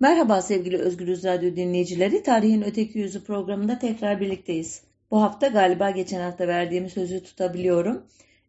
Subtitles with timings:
[0.00, 2.22] Merhaba sevgili Özgürüz Radyo dinleyicileri.
[2.22, 4.82] Tarihin Öteki Yüzü programında tekrar birlikteyiz.
[5.10, 8.02] Bu hafta galiba geçen hafta verdiğim sözü tutabiliyorum.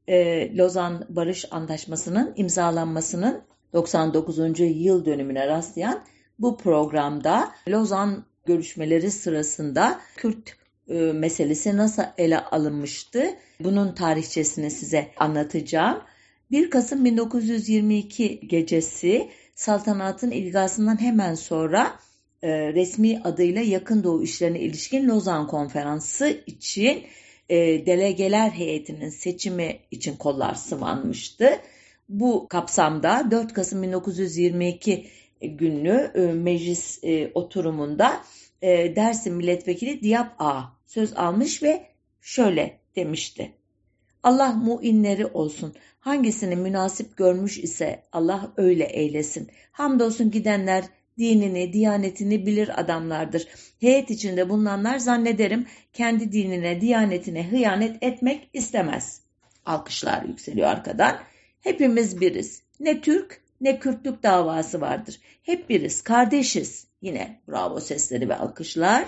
[0.07, 3.41] Ee, Lozan Barış Antlaşması'nın imzalanmasının
[3.73, 4.59] 99.
[4.59, 6.03] yıl dönümüne rastlayan
[6.39, 10.55] bu programda Lozan görüşmeleri sırasında Kürt
[10.89, 13.25] e, meselesi nasıl ele alınmıştı?
[13.59, 16.01] Bunun tarihçesini size anlatacağım.
[16.51, 21.99] 1 Kasım 1922 gecesi saltanatın ilgasından hemen sonra
[22.41, 27.03] e, resmi adıyla Yakın Doğu işlerine ilişkin Lozan Konferansı için
[27.49, 31.59] e, delegeler heyetinin seçimi için kollar sıvanmıştı.
[32.09, 35.07] Bu kapsamda 4 Kasım 1922
[35.41, 38.21] günlü e, meclis e, oturumunda
[38.61, 41.87] e, Dersim Milletvekili Diyap A söz almış ve
[42.21, 43.51] şöyle demişti.
[44.23, 45.75] Allah muinleri olsun.
[45.99, 49.47] Hangisini münasip görmüş ise Allah öyle eylesin.
[49.71, 50.83] Hamdolsun gidenler
[51.17, 53.47] dinini, diyanetini bilir adamlardır.
[53.79, 59.21] Heyet içinde bulunanlar zannederim kendi dinine, diyanetine hıyanet etmek istemez.
[59.65, 61.19] Alkışlar yükseliyor arkadan.
[61.61, 62.61] Hepimiz biriz.
[62.79, 65.19] Ne Türk ne Kürtlük davası vardır.
[65.43, 66.87] Hep biriz, kardeşiz.
[67.01, 69.05] Yine bravo sesleri ve alkışlar.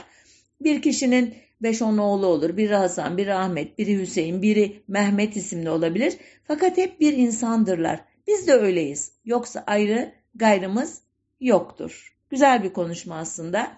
[0.62, 2.58] Bir kişinin beş on oğlu olur.
[2.58, 6.18] Biri Hasan, biri Ahmet, biri Hüseyin, biri Mehmet isimli olabilir.
[6.44, 8.00] Fakat hep bir insandırlar.
[8.28, 9.12] Biz de öyleyiz.
[9.26, 11.02] Yoksa ayrı gayrımız
[11.40, 12.16] yoktur.
[12.30, 13.72] Güzel bir konuşma aslında.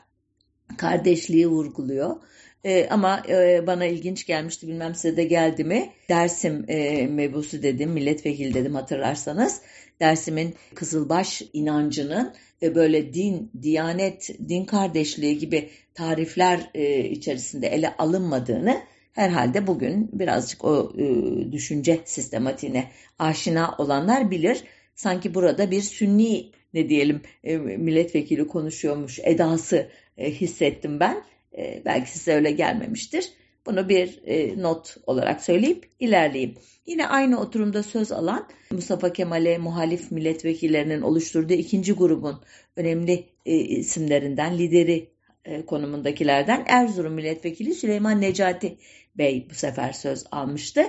[0.77, 2.15] Kardeşliği vurguluyor.
[2.63, 5.89] E, ama e, bana ilginç gelmişti bilmem size de geldi mi?
[6.09, 9.61] Dersim e, mebusu dedim, milletvekili dedim hatırlarsanız.
[9.99, 18.81] Dersim'in Kızılbaş inancının e, böyle din, diyanet, din kardeşliği gibi tarifler e, içerisinde ele alınmadığını
[19.13, 21.05] herhalde bugün birazcık o e,
[21.51, 22.87] düşünce sistematiğine
[23.19, 24.63] aşina olanlar bilir.
[24.95, 31.23] Sanki burada bir sünni ne diyelim e, milletvekili konuşuyormuş edası e, hissettim ben.
[31.57, 33.33] E, belki size öyle gelmemiştir.
[33.65, 36.55] Bunu bir e, not olarak söyleyip ilerleyeyim.
[36.85, 42.41] Yine aynı oturumda söz alan Mustafa Kemal'e muhalif milletvekillerinin oluşturduğu ikinci grubun
[42.75, 45.09] önemli e, isimlerinden, lideri
[45.45, 48.77] e, konumundakilerden Erzurum milletvekili Süleyman Necati
[49.17, 50.83] Bey bu sefer söz almıştı.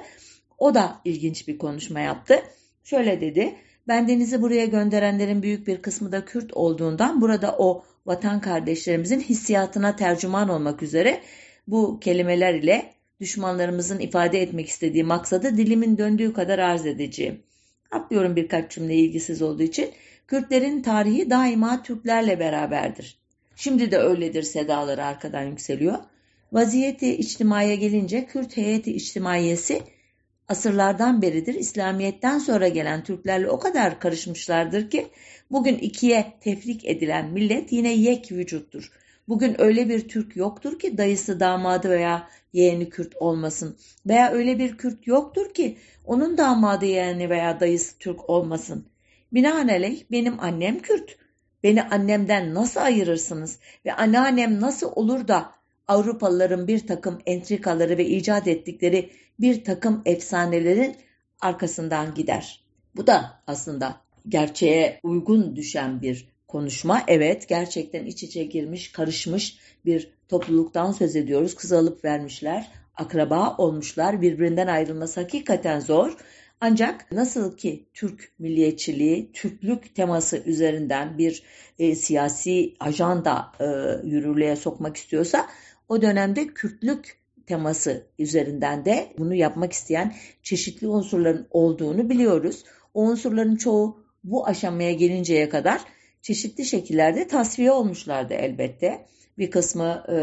[0.59, 2.43] O da ilginç bir konuşma yaptı.
[2.84, 3.55] Şöyle dedi,
[3.88, 9.97] ben denizi buraya gönderenlerin büyük bir kısmı da Kürt olduğundan burada o vatan kardeşlerimizin hissiyatına
[9.97, 11.20] tercüman olmak üzere
[11.69, 17.42] bu kelimeler ile düşmanlarımızın ifade etmek istediği maksadı dilimin döndüğü kadar arz edeceğim.
[17.91, 19.91] Atlıyorum birkaç cümle ilgisiz olduğu için.
[20.26, 23.19] Kürtlerin tarihi daima Türklerle beraberdir.
[23.56, 25.98] Şimdi de öyledir sedaları arkadan yükseliyor.
[26.53, 29.82] Vaziyeti içtimaya gelince Kürt heyeti içtimaiyesi
[30.48, 35.06] asırlardan beridir İslamiyet'ten sonra gelen Türklerle o kadar karışmışlardır ki
[35.50, 38.92] bugün ikiye tefrik edilen millet yine yek vücuttur.
[39.28, 43.76] Bugün öyle bir Türk yoktur ki dayısı damadı veya yeğeni Kürt olmasın.
[44.06, 48.86] Veya öyle bir Kürt yoktur ki onun damadı yeğeni veya dayısı Türk olmasın.
[49.32, 51.16] Binaenaleyh benim annem Kürt.
[51.62, 55.53] Beni annemden nasıl ayırırsınız ve anneannem nasıl olur da
[55.88, 59.10] Avrupalıların bir takım entrikaları ve icat ettikleri
[59.41, 60.97] bir takım efsanelerin
[61.41, 62.65] arkasından gider.
[62.97, 63.97] Bu da aslında
[64.28, 67.03] gerçeğe uygun düşen bir konuşma.
[67.09, 71.54] Evet gerçekten iç içe girmiş, karışmış bir topluluktan söz ediyoruz.
[71.54, 74.22] Kız alıp vermişler, akraba olmuşlar.
[74.22, 76.16] Birbirinden ayrılması hakikaten zor.
[76.60, 81.42] Ancak nasıl ki Türk milliyetçiliği, Türklük teması üzerinden bir
[81.78, 83.65] e, siyasi ajanda e,
[84.09, 85.48] yürürlüğe sokmak istiyorsa
[85.88, 92.64] o dönemde Kürtlük teması üzerinden de bunu yapmak isteyen çeşitli unsurların olduğunu biliyoruz.
[92.94, 95.80] O unsurların çoğu bu aşamaya gelinceye kadar
[96.22, 99.06] çeşitli şekillerde tasfiye olmuşlardı elbette.
[99.38, 100.16] Bir kısmı e,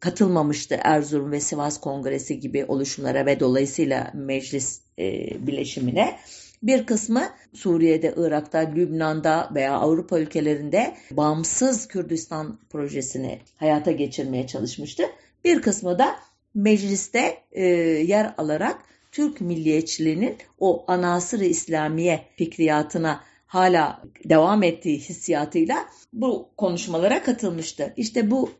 [0.00, 6.18] katılmamıştı Erzurum ve Sivas Kongresi gibi oluşumlara ve dolayısıyla meclis e, bileşimine.
[6.62, 7.22] Bir kısmı
[7.52, 15.02] Suriye'de, Irak'ta, Lübnan'da veya Avrupa ülkelerinde bağımsız Kürdistan projesini hayata geçirmeye çalışmıştı.
[15.44, 16.16] Bir kısmı da
[16.54, 18.78] mecliste e, yer alarak
[19.12, 27.94] Türk milliyetçiliğinin o anasır-ı İslamiye fikriyatına hala devam ettiği hissiyatıyla bu konuşmalara katılmıştı.
[27.96, 28.50] İşte bu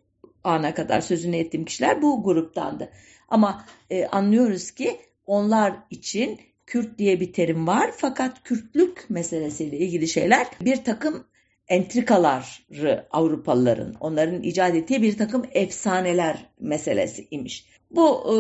[0.45, 2.89] ana kadar sözünü ettiğim kişiler bu gruptandı.
[3.29, 4.97] Ama e, anlıyoruz ki
[5.27, 11.25] onlar için Kürt diye bir terim var fakat Kürtlük meselesiyle ilgili şeyler bir takım
[11.69, 17.67] entrikaları Avrupalıların onların icat ettiği bir takım efsaneler meselesi imiş.
[17.91, 18.35] Bu e,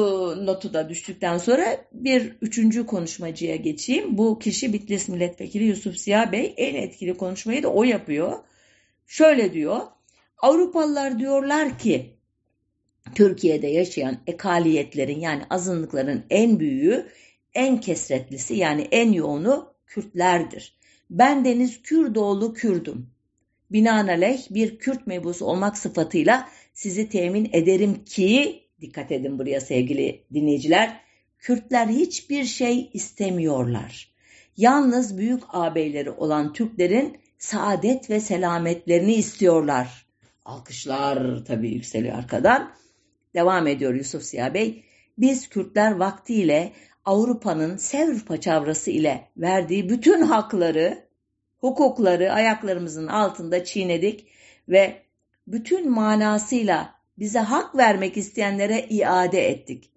[0.46, 4.18] notu da düştükten sonra bir üçüncü konuşmacıya geçeyim.
[4.18, 8.32] Bu kişi Bitlis Milletvekili Yusuf Siyah Bey en etkili konuşmayı da o yapıyor.
[9.06, 9.80] Şöyle diyor.
[10.38, 12.16] Avrupalılar diyorlar ki
[13.14, 17.06] Türkiye'de yaşayan ekaliyetlerin yani azınlıkların en büyüğü,
[17.54, 20.78] en kesretlisi yani en yoğunu Kürtlerdir.
[21.10, 23.10] Ben Deniz Kürdoğlu Kürdüm.
[23.70, 31.00] Binaenaleyh bir Kürt mebusu olmak sıfatıyla sizi temin ederim ki, dikkat edin buraya sevgili dinleyiciler,
[31.38, 34.12] Kürtler hiçbir şey istemiyorlar.
[34.56, 40.06] Yalnız büyük ağabeyleri olan Türklerin saadet ve selametlerini istiyorlar.
[40.44, 42.72] Alkışlar tabii yükseliyor arkadan.
[43.34, 44.84] Devam ediyor Yusuf Siyah Bey.
[45.18, 46.72] Biz Kürtler vaktiyle
[47.04, 51.08] Avrupa'nın Sevr paçavrası ile verdiği bütün hakları,
[51.58, 54.26] hukukları ayaklarımızın altında çiğnedik
[54.68, 55.02] ve
[55.46, 59.90] bütün manasıyla bize hak vermek isteyenlere iade ettik.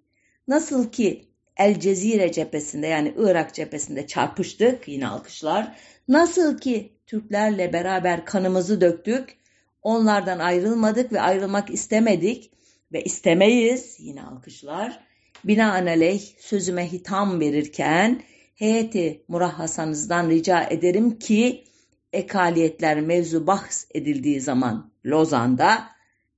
[0.48, 1.24] Nasıl ki
[1.56, 5.76] El Cezire cephesinde yani Irak cephesinde çarpıştık yine alkışlar.
[6.08, 9.36] Nasıl ki Türklerle beraber kanımızı döktük,
[9.82, 12.50] onlardan ayrılmadık ve ayrılmak istemedik
[12.92, 15.00] ve istemeyiz yine alkışlar.
[15.44, 18.22] Binaenaleyh sözüme hitam verirken
[18.54, 21.64] heyeti murahhasanızdan rica ederim ki
[22.12, 25.92] ekaliyetler mevzu bahs edildiği zaman Lozan'da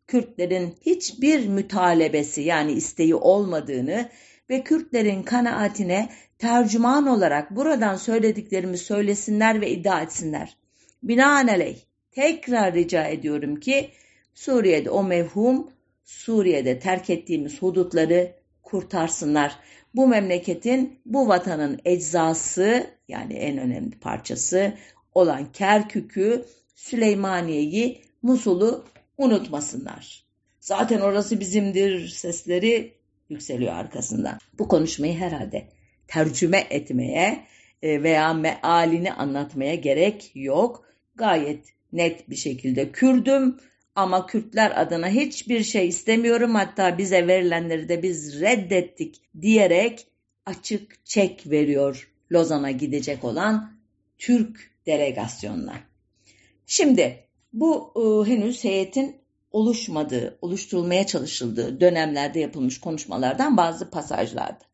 [0.06, 4.10] Kürtlerin hiçbir mütalebesi yani isteği olmadığını
[4.50, 6.08] ve Kürtlerin kanaatine
[6.38, 10.56] tercüman olarak buradan söylediklerimi söylesinler ve iddia etsinler.
[11.02, 11.76] Binaenaleyh
[12.10, 13.90] tekrar rica ediyorum ki
[14.34, 15.70] Suriye'de o mevhum
[16.04, 19.58] Suriye'de terk ettiğimiz hudutları kurtarsınlar.
[19.94, 24.72] Bu memleketin, bu vatanın eczası yani en önemli parçası
[25.14, 28.84] olan Kerkük'ü, Süleymaniye'yi, Musul'u
[29.18, 30.24] unutmasınlar.
[30.60, 32.94] Zaten orası bizimdir sesleri
[33.28, 34.38] yükseliyor arkasından.
[34.58, 35.68] Bu konuşmayı herhalde
[36.08, 37.46] tercüme etmeye
[37.82, 40.84] e, veya mealini anlatmaya gerek yok.
[41.14, 43.56] Gayet net bir şekilde Kürdüm
[43.94, 50.06] ama Kürtler adına hiçbir şey istemiyorum hatta bize verilenleri de biz reddettik diyerek
[50.46, 53.78] açık çek veriyor Lozan'a gidecek olan
[54.18, 55.76] Türk delegasyonlar.
[56.66, 57.24] Şimdi
[57.54, 59.16] bu e, henüz heyetin
[59.52, 64.64] oluşmadığı, oluşturulmaya çalışıldığı dönemlerde yapılmış konuşmalardan bazı pasajlardı.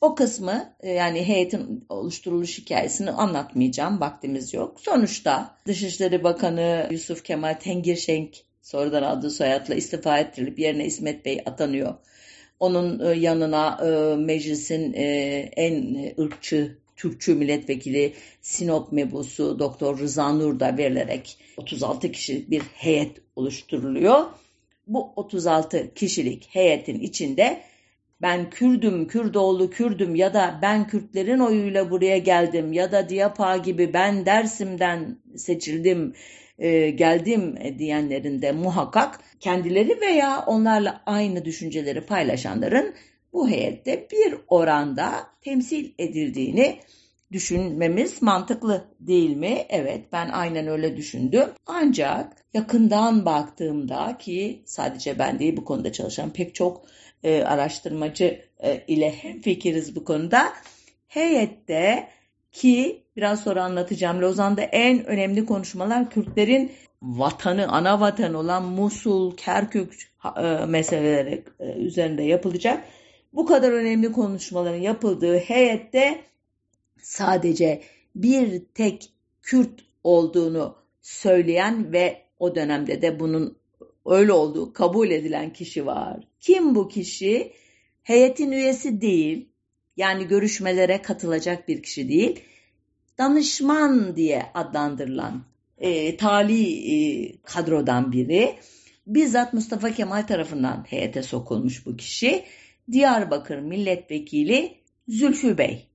[0.00, 4.00] O kısmı e, yani heyetin oluşturuluş hikayesini anlatmayacağım.
[4.00, 4.80] Vaktimiz yok.
[4.80, 11.94] Sonuçta Dışişleri Bakanı Yusuf Kemal Tengirşenk sonradan aldığı soyadla istifa ettirilip yerine İsmet Bey atanıyor.
[12.60, 14.92] Onun e, yanına e, meclisin
[15.56, 23.16] en ırkçı Türkçü milletvekili Sinop mebusu Doktor Rıza Nur da verilerek 36 kişilik bir heyet
[23.36, 24.24] oluşturuluyor.
[24.86, 27.62] Bu 36 kişilik heyetin içinde
[28.22, 33.92] ben Kürdüm, Kürdoğlu Kürdüm ya da ben Kürtlerin oyuyla buraya geldim ya da Diyapa gibi
[33.92, 36.14] ben Dersim'den seçildim,
[36.58, 42.94] e, geldim diyenlerin de muhakkak kendileri veya onlarla aynı düşünceleri paylaşanların
[43.32, 46.80] bu heyette bir oranda temsil edildiğini
[47.32, 49.66] düşünmemiz mantıklı değil mi?
[49.68, 51.48] Evet ben aynen öyle düşündüm.
[51.66, 56.86] Ancak yakından baktığımda ki sadece ben değil bu konuda çalışan pek çok
[57.22, 60.52] e, araştırmacı e, ile fikiriz bu konuda.
[61.08, 62.08] Heyette
[62.52, 66.72] ki biraz sonra anlatacağım Lozan'da en önemli konuşmalar Kürtlerin
[67.02, 72.84] vatanı, ana vatanı olan Musul, Kerkük e, meseleleri e, üzerinde yapılacak.
[73.36, 76.20] Bu kadar önemli konuşmaların yapıldığı heyette
[77.02, 77.82] sadece
[78.14, 79.12] bir tek
[79.42, 83.58] Kürt olduğunu söyleyen ve o dönemde de bunun
[84.06, 86.28] öyle olduğu kabul edilen kişi var.
[86.40, 87.52] Kim bu kişi?
[88.02, 89.48] Heyetin üyesi değil,
[89.96, 92.40] yani görüşmelere katılacak bir kişi değil,
[93.18, 95.44] danışman diye adlandırılan
[95.78, 98.54] e, tali e, kadrodan biri.
[99.06, 102.44] Bizzat Mustafa Kemal tarafından heyete sokulmuş bu kişi.
[102.92, 104.74] Diyarbakır milletvekili
[105.08, 105.86] Zülfü Bey.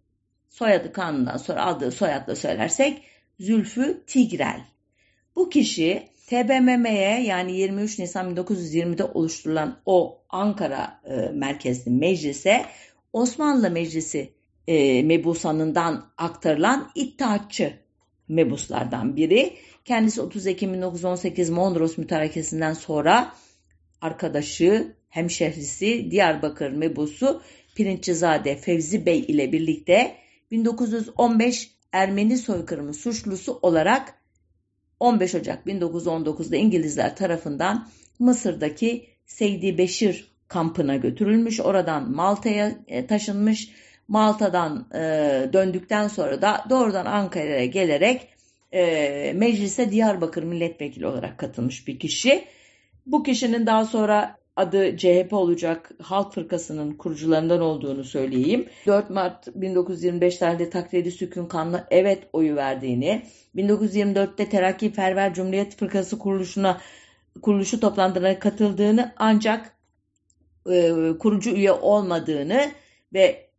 [0.50, 3.04] Soyadı kanundan sonra aldığı soyadla söylersek
[3.40, 4.66] Zülfü Tigrel.
[5.36, 12.66] Bu kişi TBMM'ye yani 23 Nisan 1920'de oluşturulan o Ankara e, merkezli meclise
[13.14, 14.34] Osmanlı Meclisi
[14.68, 17.74] e, mebusanından aktarılan iddiatçı
[18.28, 19.54] mebuslardan biri.
[19.86, 23.34] Kendisi 30 Ekim 1918 Mondros mütarekesinden sonra
[24.02, 27.42] arkadaşı, hemşehrisi Diyarbakır mebusu
[27.76, 30.16] Pirinçizade Fevzi Bey ile birlikte
[30.52, 34.14] 1915 Ermeni soykırımı suçlusu olarak
[35.00, 37.88] 15 Ocak 1919'da İngilizler tarafından
[38.20, 41.60] Mısır'daki Seydi Beşir kampına götürülmüş.
[41.60, 43.72] Oradan Malta'ya e, taşınmış.
[44.08, 45.00] Malta'dan e,
[45.54, 48.28] döndükten sonra da doğrudan Ankara'ya gelerek
[48.72, 52.46] e, meclise Diyarbakır milletvekili olarak katılmış bir kişi.
[53.06, 58.70] Bu kişinin daha sonra adı CHP olacak Halk Fırkası'nın kurucularından olduğunu söyleyeyim.
[58.88, 66.20] 4 Mart 1925 tarihinde taklidi sükun kanlı evet oyu verdiğini, 1924'te Terakki Ferver Cumhuriyet Fırkası
[66.20, 66.82] kuruluşuna
[67.42, 69.76] kuruluşu toplantılarına katıldığını ancak
[70.72, 72.72] e, kurucu üye olmadığını
[73.14, 73.50] ve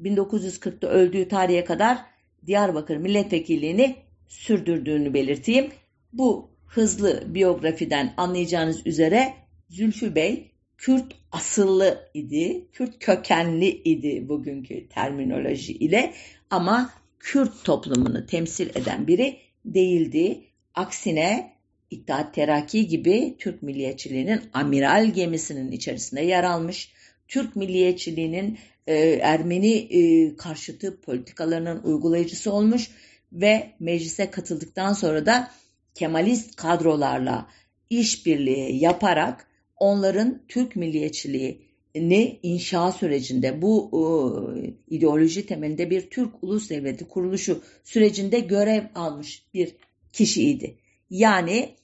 [0.00, 1.98] 1940'ta öldüğü tarihe kadar
[2.46, 3.96] Diyarbakır milletvekilliğini
[4.28, 5.70] sürdürdüğünü belirteyim.
[6.12, 9.34] Bu hızlı biyografiden anlayacağınız üzere
[9.68, 16.14] Zülfü Bey Kürt asıllı idi, Kürt kökenli idi bugünkü terminoloji ile
[16.50, 20.44] ama Kürt toplumunu temsil eden biri değildi.
[20.74, 21.58] Aksine
[21.90, 26.92] İttihat Terakki gibi Türk milliyetçiliğinin amiral gemisinin içerisinde yer almış,
[27.28, 32.90] Türk milliyetçiliğinin e, Ermeni e, karşıtı politikalarının uygulayıcısı olmuş
[33.32, 35.50] ve meclise katıldıktan sonra da
[35.94, 37.48] Kemalist kadrolarla
[37.90, 39.47] işbirliği yaparak
[39.80, 48.40] onların Türk milliyetçiliğini inşa sürecinde bu e, ideoloji temelinde bir Türk ulus devleti kuruluşu sürecinde
[48.40, 49.76] görev almış bir
[50.12, 50.76] kişiydi.
[51.10, 51.74] Yani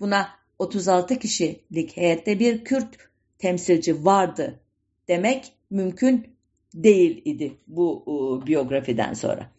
[0.00, 0.28] buna
[0.58, 2.96] 36 kişilik heyette bir Kürt
[3.38, 4.60] temsilci vardı
[5.08, 6.26] demek mümkün
[6.74, 9.50] değil idi bu e, biyografiden sonra.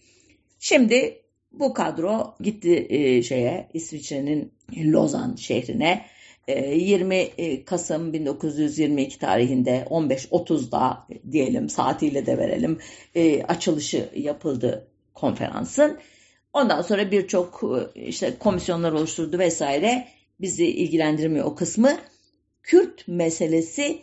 [0.59, 6.05] Şimdi bu kadro gitti e, şeye İsviçre'nin Lozan şehrine
[6.49, 12.79] 20 ee, e, Kasım 1922 tarihinde 15.30'da diyelim saatiyle de verelim
[13.15, 15.97] e, açılışı yapıldı konferansın.
[16.53, 17.63] Ondan sonra birçok
[17.95, 20.07] e, işte komisyonlar oluşturdu vesaire
[20.41, 21.97] bizi ilgilendirmiyor o kısmı.
[22.63, 23.99] Kürt meselesi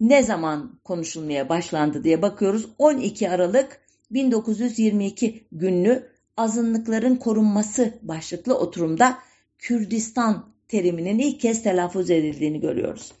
[0.00, 2.66] ne zaman konuşulmaya başlandı diye bakıyoruz.
[2.78, 9.18] 12 Aralık 1922 günlü azınlıkların korunması başlıklı oturumda
[9.58, 13.12] Kürdistan teriminin ilk kez telaffuz edildiğini görüyoruz.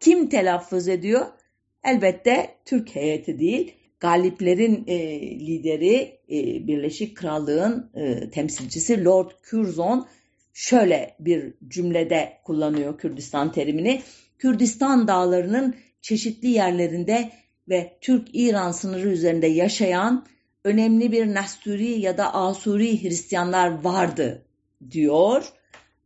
[0.00, 1.26] Kim telaffuz ediyor?
[1.84, 10.08] Elbette Türk heyeti değil, galiplerin e, lideri e, Birleşik Krallığın e, temsilcisi Lord Curzon
[10.52, 14.02] şöyle bir cümlede kullanıyor Kürdistan terimini.
[14.38, 17.30] Kürdistan dağlarının çeşitli yerlerinde
[17.68, 20.26] ve Türk-İran sınırı üzerinde yaşayan
[20.64, 24.46] önemli bir Nasturi ya da Asuri Hristiyanlar vardı
[24.90, 25.52] diyor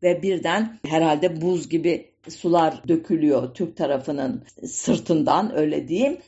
[0.03, 6.19] ve birden herhalde buz gibi sular dökülüyor Türk tarafının sırtından öyle diyeyim.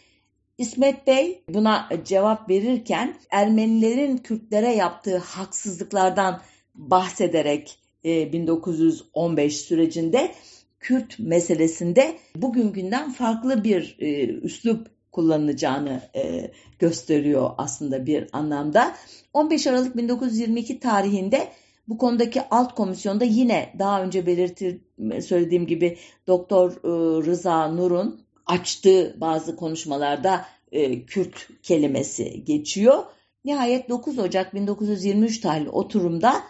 [0.59, 6.41] İsmet Bey buna cevap verirken Ermenilerin Kürtlere yaptığı haksızlıklardan
[6.75, 10.33] bahsederek 1915 e, sürecinde
[10.81, 18.95] Kürt meselesinde bugünkünden farklı bir e, üslup kullanılacağını e, gösteriyor aslında bir anlamda.
[19.33, 21.49] 15 Aralık 1922 tarihinde
[21.89, 24.81] bu konudaki alt komisyonda yine daha önce belirtir
[25.23, 33.05] söylediğim gibi Doktor e, Rıza Nur'un açtığı bazı konuşmalarda e, Kürt kelimesi geçiyor.
[33.45, 36.43] Nihayet 9 Ocak 1923 tarihli oturumda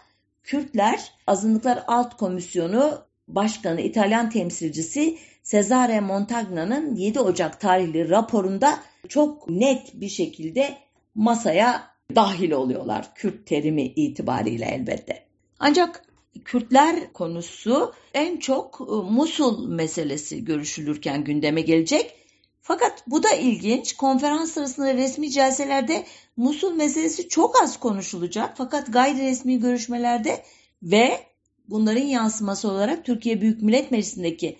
[0.42, 8.78] Kürtler Azınlıklar Alt Komisyonu Başkanı İtalyan temsilcisi Cesare Montagna'nın 7 Ocak tarihli raporunda
[9.08, 10.76] çok net bir şekilde
[11.14, 11.82] masaya
[12.14, 15.27] dahil oluyorlar Kürt terimi itibariyle elbette.
[15.58, 16.04] Ancak
[16.44, 22.14] Kürtler konusu en çok e, Musul meselesi görüşülürken gündeme gelecek.
[22.60, 23.96] Fakat bu da ilginç.
[23.96, 28.54] Konferans sırasında resmi celselerde Musul meselesi çok az konuşulacak.
[28.56, 30.44] Fakat gayri resmi görüşmelerde
[30.82, 31.20] ve
[31.68, 34.58] bunların yansıması olarak Türkiye Büyük Millet Meclisi'ndeki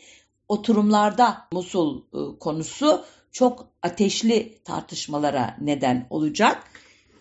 [0.49, 6.65] oturumlarda Musul e, konusu çok ateşli tartışmalara neden olacak.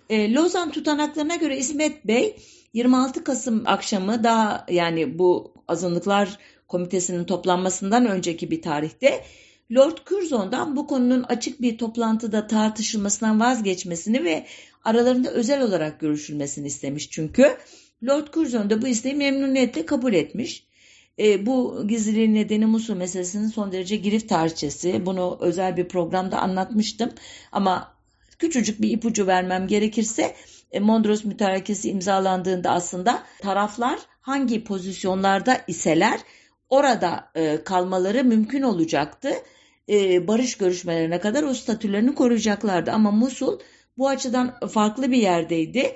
[0.10, 2.36] E, Lozan tutanaklarına göre İsmet Bey
[2.77, 9.24] 26 Kasım akşamı daha yani bu azınlıklar komitesinin toplanmasından önceki bir tarihte
[9.72, 14.46] Lord Curzon'dan bu konunun açık bir toplantıda tartışılmasından vazgeçmesini ve
[14.84, 17.57] aralarında özel olarak görüşülmesini istemiş çünkü.
[18.03, 20.67] Lord Curzon da bu isteği memnuniyetle kabul etmiş.
[21.19, 25.05] E, bu gizliliğin nedeni Musul meselesinin son derece girift tarihçesi.
[25.05, 27.10] Bunu özel bir programda anlatmıştım
[27.51, 27.93] ama
[28.39, 30.36] küçücük bir ipucu vermem gerekirse
[30.79, 36.19] Mondros Mütarekesi imzalandığında aslında taraflar hangi pozisyonlarda iseler
[36.69, 39.29] orada e, kalmaları mümkün olacaktı.
[39.89, 42.91] E, barış görüşmelerine kadar o statülerini koruyacaklardı.
[42.91, 43.59] Ama Musul
[43.97, 45.95] bu açıdan farklı bir yerdeydi.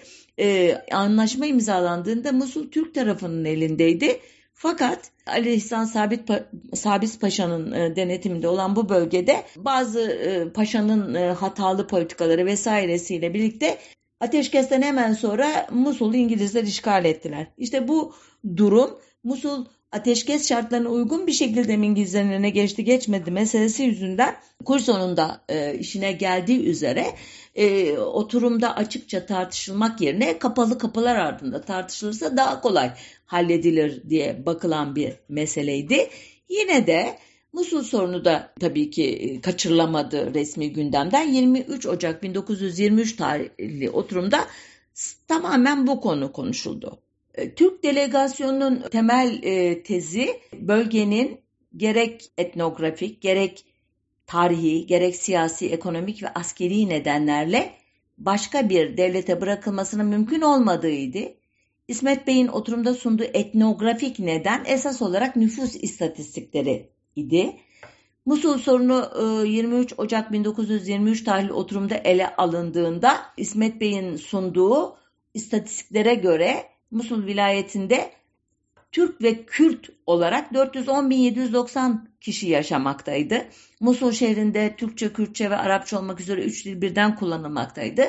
[0.91, 4.19] Anlaşma imzalandığında Musul Türk tarafının elindeydi.
[4.53, 12.45] Fakat Ali İhsan Sabit pa Sabit Paşa'nın denetiminde olan bu bölgede bazı paşanın hatalı politikaları
[12.45, 13.77] vesairesiyle birlikte
[14.21, 17.47] Ateşkesten hemen sonra Musul'u İngilizler işgal ettiler.
[17.57, 18.13] İşte bu
[18.57, 24.35] durum Musul ateşkes şartlarına uygun bir şekilde mi İngilizlerin eline geçti geçmedi meselesi yüzünden
[24.65, 27.05] kur sonunda e, işine geldiği üzere
[27.55, 32.91] e, oturumda açıkça tartışılmak yerine kapalı kapılar ardında tartışılırsa daha kolay
[33.25, 36.09] halledilir diye bakılan bir meseleydi.
[36.49, 37.17] Yine de
[37.53, 41.27] Musul sorunu da tabii ki e, kaçırılamadı resmi gündemden.
[41.27, 44.47] 23 Ocak 1923 tarihli oturumda
[45.27, 47.01] tamamen bu konu konuşuldu.
[47.35, 51.39] E, Türk delegasyonunun temel e, tezi bölgenin
[51.77, 53.65] gerek etnografik, gerek
[54.27, 57.71] tarihi, gerek siyasi, ekonomik ve askeri nedenlerle
[58.17, 61.19] başka bir devlete bırakılmasının mümkün olmadığıydı.
[61.87, 67.55] İsmet Bey'in oturumda sunduğu etnografik neden esas olarak nüfus istatistikleri idi.
[68.25, 69.09] Musul sorunu
[69.45, 74.97] 23 e, Ocak 1923 tarihli oturumda ele alındığında İsmet Bey'in sunduğu
[75.33, 78.11] istatistiklere göre Musul vilayetinde
[78.91, 83.45] Türk ve Kürt olarak 410.790 kişi yaşamaktaydı.
[83.79, 88.03] Musul şehrinde Türkçe, Kürtçe ve Arapça olmak üzere üç dil birden kullanılmaktaydı.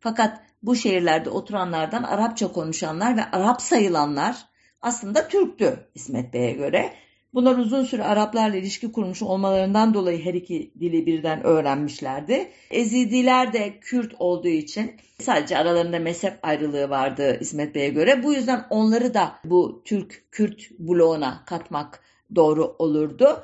[0.00, 4.36] Fakat bu şehirlerde oturanlardan Arapça konuşanlar ve Arap sayılanlar
[4.80, 6.92] aslında Türktü İsmet Bey'e göre.
[7.36, 12.50] Bunlar uzun süre Araplarla ilişki kurmuş olmalarından dolayı her iki dili birden öğrenmişlerdi.
[12.70, 18.22] Ezidiler de Kürt olduğu için sadece aralarında mezhep ayrılığı vardı İsmet Bey'e göre.
[18.22, 22.00] Bu yüzden onları da bu Türk-Kürt bloğuna katmak
[22.34, 23.42] doğru olurdu.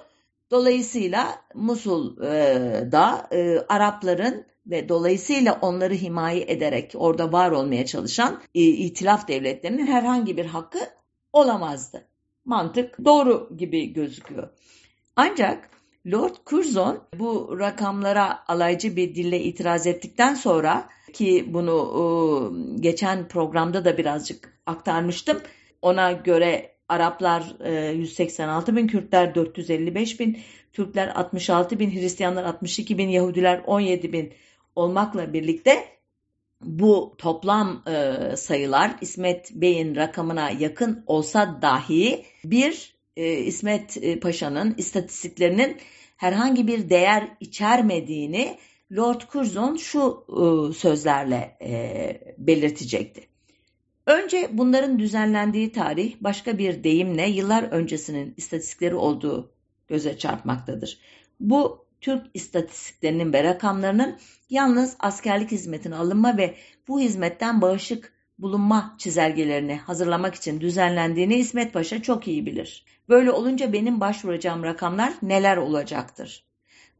[0.50, 9.28] Dolayısıyla Musul'da e, Arapların ve dolayısıyla onları himaye ederek orada var olmaya çalışan e, itilaf
[9.28, 10.78] devletlerinin herhangi bir hakkı
[11.32, 12.11] olamazdı
[12.44, 14.48] mantık doğru gibi gözüküyor.
[15.16, 15.70] Ancak
[16.06, 22.02] Lord Curzon bu rakamlara alaycı bir dille itiraz ettikten sonra ki bunu e,
[22.80, 25.40] geçen programda da birazcık aktarmıştım.
[25.82, 27.42] Ona göre Araplar
[27.94, 30.38] 186 e, bin, Kürtler 455 bin,
[30.72, 34.32] Türkler 66 bin, Hristiyanlar 62 bin, Yahudiler 17 bin
[34.76, 35.84] olmakla birlikte
[36.62, 44.74] bu toplam e, sayılar İsmet Bey'in rakamına yakın olsa dahi bir e, İsmet e, Paşa'nın
[44.76, 45.76] istatistiklerinin
[46.16, 48.58] herhangi bir değer içermediğini
[48.92, 53.26] Lord Curzon şu e, sözlerle e, belirtecekti.
[54.06, 59.52] Önce bunların düzenlendiği tarih başka bir deyimle yıllar öncesinin istatistikleri olduğu
[59.88, 60.98] göze çarpmaktadır.
[61.40, 64.18] Bu Türk istatistiklerinin ve rakamlarının
[64.50, 66.54] yalnız askerlik hizmetine alınma ve
[66.88, 72.84] bu hizmetten bağışık bulunma çizelgelerini hazırlamak için düzenlendiğini İsmet Paşa çok iyi bilir.
[73.08, 76.44] Böyle olunca benim başvuracağım rakamlar neler olacaktır?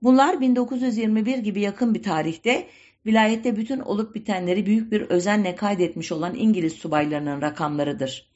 [0.03, 2.69] Bunlar 1921 gibi yakın bir tarihte
[3.07, 8.33] vilayette bütün olup bitenleri büyük bir özenle kaydetmiş olan İngiliz subaylarının rakamlarıdır.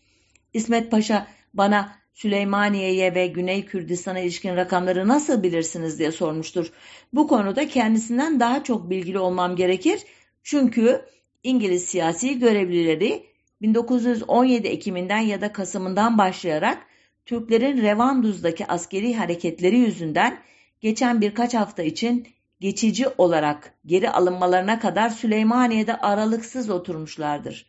[0.55, 6.73] İsmet Paşa bana Süleymaniye'ye ve Güney Kürdistan'a ilişkin rakamları nasıl bilirsiniz diye sormuştur.
[7.13, 10.01] Bu konuda kendisinden daha çok bilgili olmam gerekir.
[10.43, 11.03] Çünkü
[11.43, 13.27] İngiliz siyasi görevlileri
[13.63, 16.79] 1917 Ekim'inden ya da Kasım'ından başlayarak
[17.27, 20.39] Türklerin Revanduz'daki askeri hareketleri yüzünden
[20.81, 22.29] geçen birkaç hafta için
[22.61, 27.67] geçici olarak geri alınmalarına kadar Süleymaniye'de aralıksız oturmuşlardır.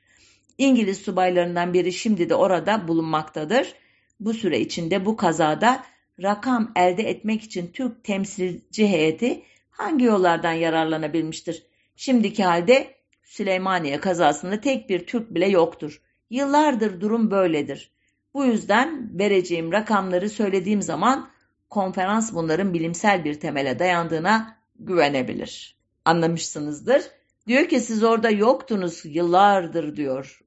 [0.58, 3.74] İngiliz subaylarından biri şimdi de orada bulunmaktadır.
[4.20, 5.84] Bu süre içinde bu kazada
[6.24, 11.64] rakam elde etmek için Türk temsilci heyeti hangi yollardan yararlanabilmiştir?
[11.96, 16.02] Şimdiki halde Süleymaniye kazasında tek bir Türk bile yoktur.
[16.30, 17.92] Yıllardır durum böyledir.
[18.34, 21.30] Bu yüzden vereceğim rakamları söylediğim zaman
[21.70, 25.78] konferans bunların bilimsel bir temele dayandığına güvenebilir.
[26.06, 27.04] Anlamışsınızdır.
[27.48, 30.42] Diyor ki siz orada yoktunuz yıllardır diyor.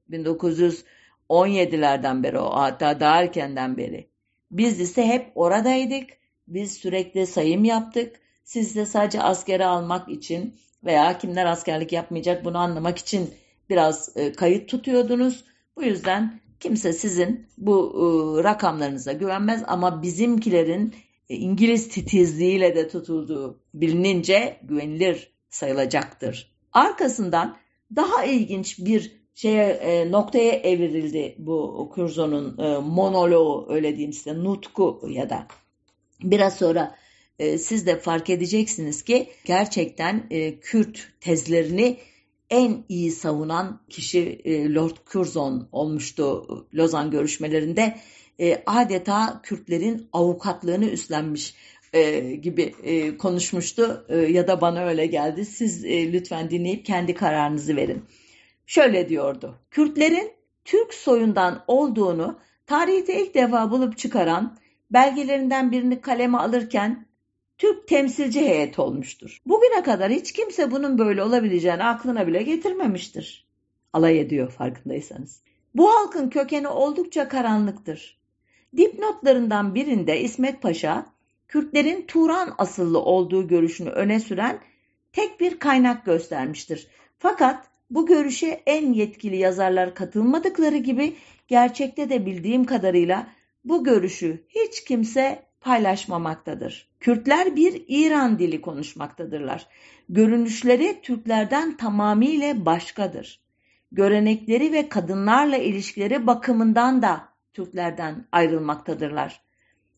[1.31, 4.07] 1917'lerden beri o hatta daha erkenden beri.
[4.51, 6.09] Biz ise hep oradaydık.
[6.47, 8.19] Biz sürekli sayım yaptık.
[8.43, 13.29] Siz de sadece askere almak için veya kimler askerlik yapmayacak bunu anlamak için
[13.69, 15.43] biraz e, kayıt tutuyordunuz.
[15.75, 20.95] Bu yüzden kimse sizin bu e, rakamlarınıza güvenmez ama bizimkilerin
[21.29, 26.51] e, İngiliz titizliğiyle de tutulduğu bilinince güvenilir sayılacaktır.
[26.73, 27.57] Arkasından
[27.95, 35.01] daha ilginç bir şeye e, noktaya evrildi bu Curzon'un e, monoloğu öyle diyeyim size nutku
[35.09, 35.47] ya da
[36.23, 36.95] biraz sonra
[37.39, 41.97] e, siz de fark edeceksiniz ki gerçekten e, Kürt tezlerini
[42.49, 47.97] en iyi savunan kişi e, Lord Curzon olmuştu Lozan görüşmelerinde.
[48.39, 51.53] E, adeta Kürtlerin avukatlığını üstlenmiş
[51.93, 55.45] e, gibi e, konuşmuştu e, ya da bana öyle geldi.
[55.45, 58.03] Siz e, lütfen dinleyip kendi kararınızı verin.
[58.71, 59.55] Şöyle diyordu.
[59.71, 60.31] Kürtlerin
[60.65, 64.57] Türk soyundan olduğunu tarihte ilk defa bulup çıkaran
[64.91, 67.05] belgelerinden birini kaleme alırken
[67.57, 69.41] Türk temsilci heyet olmuştur.
[69.45, 73.47] Bugüne kadar hiç kimse bunun böyle olabileceğini aklına bile getirmemiştir.
[73.93, 75.41] Alay ediyor farkındaysanız.
[75.75, 78.19] Bu halkın kökeni oldukça karanlıktır.
[78.77, 81.05] Dipnotlarından birinde İsmet Paşa,
[81.47, 84.59] Kürtlerin Turan asıllı olduğu görüşünü öne süren
[85.13, 86.87] tek bir kaynak göstermiştir.
[87.19, 91.15] Fakat bu görüşe en yetkili yazarlar katılmadıkları gibi
[91.47, 93.27] gerçekte de bildiğim kadarıyla
[93.65, 96.89] bu görüşü hiç kimse paylaşmamaktadır.
[96.99, 99.67] Kürtler bir İran dili konuşmaktadırlar.
[100.09, 103.41] Görünüşleri Türklerden tamamıyla başkadır.
[103.91, 109.41] Görenekleri ve kadınlarla ilişkileri bakımından da Türklerden ayrılmaktadırlar.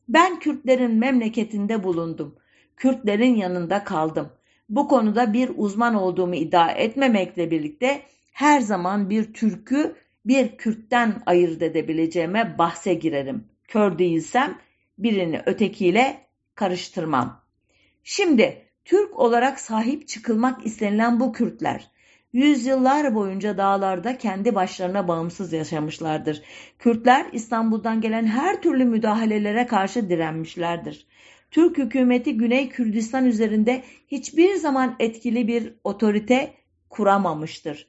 [0.10, 2.36] Ben Kürtlerin memleketinde bulundum.
[2.77, 4.29] Kürtlerin yanında kaldım.
[4.69, 9.95] Bu konuda bir uzman olduğumu iddia etmemekle birlikte her zaman bir Türk'ü
[10.26, 13.47] bir Kürt'ten ayırt edebileceğime bahse girerim.
[13.67, 14.58] Kör değilsem
[14.97, 17.41] birini ötekiyle karıştırmam.
[18.04, 21.93] Şimdi Türk olarak sahip çıkılmak istenilen bu Kürtler
[22.34, 26.41] yüzyıllar boyunca dağlarda kendi başlarına bağımsız yaşamışlardır.
[26.80, 31.06] Kürtler İstanbul'dan gelen her türlü müdahalelere karşı direnmişlerdir.
[31.54, 36.54] Türk hükümeti Güney Kürdistan üzerinde hiçbir zaman etkili bir otorite
[36.89, 37.88] kuramamıştır.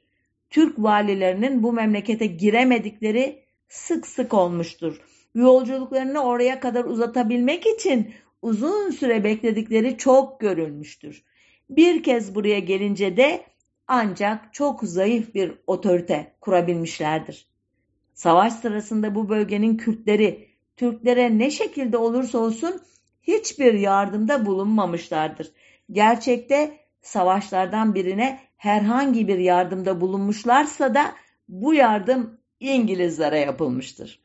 [0.49, 5.01] Türk valilerinin bu memlekete giremedikleri sık sık olmuştur.
[5.35, 11.23] Yolculuklarını oraya kadar uzatabilmek için uzun süre bekledikleri çok görülmüştür.
[11.69, 13.43] Bir kez buraya gelince de
[13.87, 17.47] ancak çok zayıf bir otorite kurabilmişlerdir.
[18.13, 20.47] Savaş sırasında bu bölgenin Kürtleri
[20.77, 22.81] Türklere ne şekilde olursa olsun
[23.27, 25.51] hiçbir yardımda bulunmamışlardır.
[25.91, 31.15] Gerçekte savaşlardan birine herhangi bir yardımda bulunmuşlarsa da
[31.49, 34.19] bu yardım İngilizlere yapılmıştır.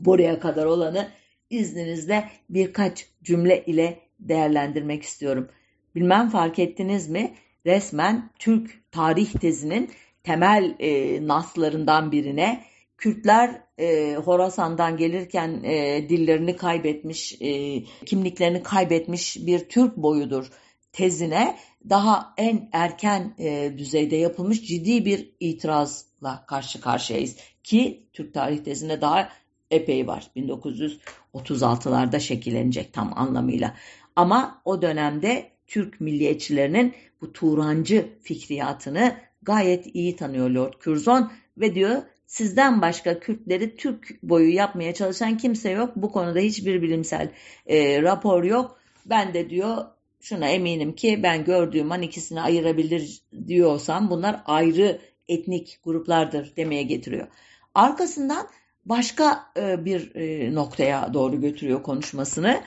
[0.00, 1.08] Buraya kadar olanı
[1.50, 5.48] izninizle birkaç cümle ile değerlendirmek istiyorum.
[5.94, 7.34] Bilmem fark ettiniz mi?
[7.66, 9.90] Resmen Türk tarih tezinin
[10.22, 12.64] temel e, naslarından birine
[12.98, 20.50] Kürtler e, Horasan'dan gelirken e, dillerini kaybetmiş, e, kimliklerini kaybetmiş bir Türk boyudur
[20.92, 21.56] tezine
[21.88, 27.36] daha en erken e, düzeyde yapılmış ciddi bir itirazla karşı karşıyayız.
[27.62, 29.28] Ki Türk tarih tezinde daha
[29.70, 30.30] epey var.
[30.36, 33.76] 1936'larda şekillenecek tam anlamıyla.
[34.16, 42.02] Ama o dönemde Türk milliyetçilerinin bu Turancı fikriyatını gayet iyi tanıyor Lord Curzon ve diyor
[42.30, 45.96] sizden başka Kürtleri Türk boyu yapmaya çalışan kimse yok.
[45.96, 47.32] Bu konuda hiçbir bilimsel
[47.66, 48.80] e, rapor yok.
[49.06, 49.84] Ben de diyor
[50.20, 57.26] şuna eminim ki ben gördüğüm an ikisini ayırabilir diyorsam bunlar ayrı etnik gruplardır demeye getiriyor.
[57.74, 58.46] Arkasından
[58.84, 62.60] başka e, bir e, noktaya doğru götürüyor konuşmasını.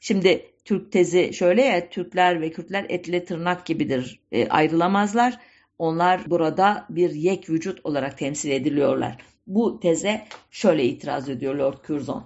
[0.00, 5.38] Şimdi Türk tezi şöyle ya Türkler ve Kürtler etle tırnak gibidir e, ayrılamazlar.
[5.78, 9.16] Onlar burada bir yek vücut olarak temsil ediliyorlar.
[9.46, 12.24] Bu teze şöyle itiraz ediyor Lord Curzon.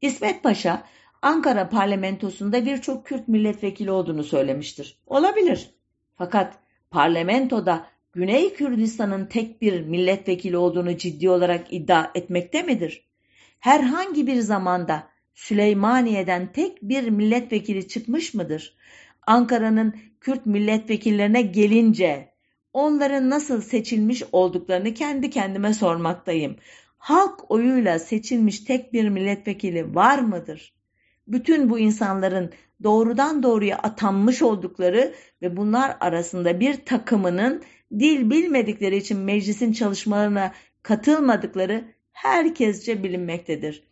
[0.00, 0.84] İsmet Paşa
[1.22, 4.98] Ankara parlamentosunda birçok Kürt milletvekili olduğunu söylemiştir.
[5.06, 5.70] Olabilir.
[6.16, 6.58] Fakat
[6.90, 13.04] parlamentoda Güney Kürdistan'ın tek bir milletvekili olduğunu ciddi olarak iddia etmekte midir?
[13.60, 18.76] Herhangi bir zamanda Süleymaniye'den tek bir milletvekili çıkmış mıdır?
[19.26, 22.33] Ankara'nın Kürt milletvekillerine gelince
[22.74, 26.56] onların nasıl seçilmiş olduklarını kendi kendime sormaktayım.
[26.98, 30.74] Halk oyuyla seçilmiş tek bir milletvekili var mıdır?
[31.28, 37.62] Bütün bu insanların doğrudan doğruya atanmış oldukları ve bunlar arasında bir takımının
[37.98, 43.82] dil bilmedikleri için meclisin çalışmalarına katılmadıkları herkesce bilinmektedir.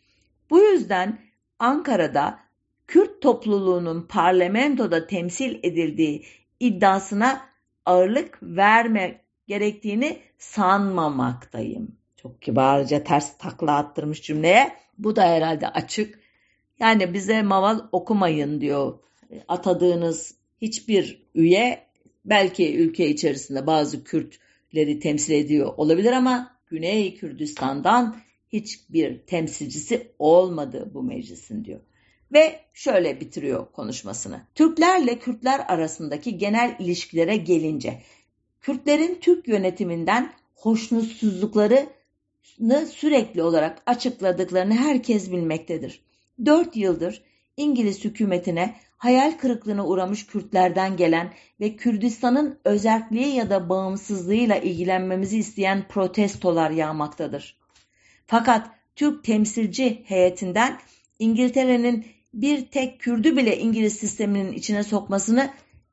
[0.50, 1.18] Bu yüzden
[1.58, 2.38] Ankara'da
[2.86, 6.24] Kürt topluluğunun parlamentoda temsil edildiği
[6.60, 7.51] iddiasına
[7.86, 11.96] ağırlık verme gerektiğini sanmamaktayım.
[12.16, 14.72] Çok kibarca ters takla attırmış cümleye.
[14.98, 16.18] Bu da herhalde açık.
[16.78, 18.98] Yani bize maval okumayın diyor.
[19.48, 21.86] Atadığınız hiçbir üye
[22.24, 28.16] belki ülke içerisinde bazı Kürtleri temsil ediyor olabilir ama Güney Kürdistan'dan
[28.48, 31.80] hiçbir temsilcisi olmadı bu meclisin diyor.
[32.32, 34.40] Ve şöyle bitiriyor konuşmasını.
[34.54, 38.02] Türklerle Kürtler arasındaki genel ilişkilere gelince
[38.60, 46.02] Kürtlerin Türk yönetiminden hoşnutsuzluklarını sürekli olarak açıkladıklarını herkes bilmektedir.
[46.44, 47.22] Dört yıldır
[47.56, 55.88] İngiliz hükümetine hayal kırıklığına uğramış Kürtlerden gelen ve Kürdistan'ın özelliği ya da bağımsızlığıyla ilgilenmemizi isteyen
[55.88, 57.58] protestolar yağmaktadır.
[58.26, 60.78] Fakat Türk temsilci heyetinden
[61.18, 65.50] İngiltere'nin bir tek Kürdü bile İngiliz sisteminin içine sokmasını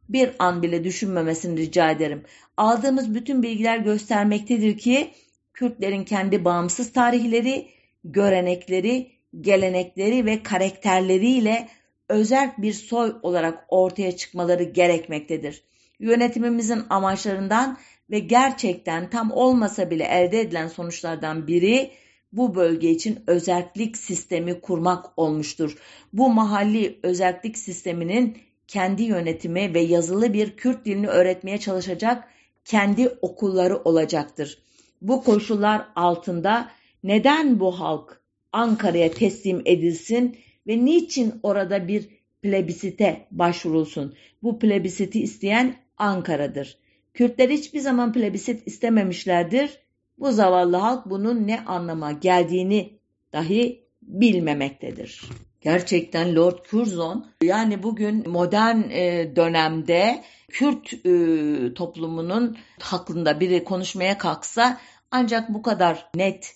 [0.10, 2.24] bir an bile düşünmemesini rica ederim.
[2.58, 5.12] Aldığımız bütün bilgiler göstermektedir ki
[5.54, 7.68] Kürtlerin kendi bağımsız tarihleri,
[8.04, 11.68] görenekleri, gelenekleri ve karakterleriyle
[12.10, 15.64] özel bir soy olarak ortaya çıkmaları gerekmektedir.
[16.00, 17.78] Yönetimimizin amaçlarından
[18.12, 21.92] ve gerçekten tam olmasa bile elde edilen sonuçlardan biri
[22.32, 25.78] bu bölge için özellik sistemi kurmak olmuştur.
[26.14, 28.38] Bu mahalli özellik sisteminin
[28.68, 32.28] kendi yönetimi ve yazılı bir Kürt dilini öğretmeye çalışacak
[32.66, 34.58] kendi okulları olacaktır.
[35.02, 36.72] Bu koşullar altında
[37.04, 40.38] neden bu halk Ankara'ya teslim edilsin
[40.68, 42.10] ve niçin orada bir
[42.42, 44.16] plebisite başvurulsun?
[44.44, 46.78] Bu plebisiti isteyen Ankara'dır.
[47.14, 49.80] Kürtler hiçbir zaman plebisit istememişlerdir.
[50.20, 53.00] Bu zavallı halk bunun ne anlama geldiğini
[53.34, 55.22] dahi bilmemektedir.
[55.62, 64.78] Gerçekten Lord Curzon yani bugün modern e, dönemde Kürt e, toplumunun hakkında biri konuşmaya kalksa
[65.12, 66.56] ancak bu kadar net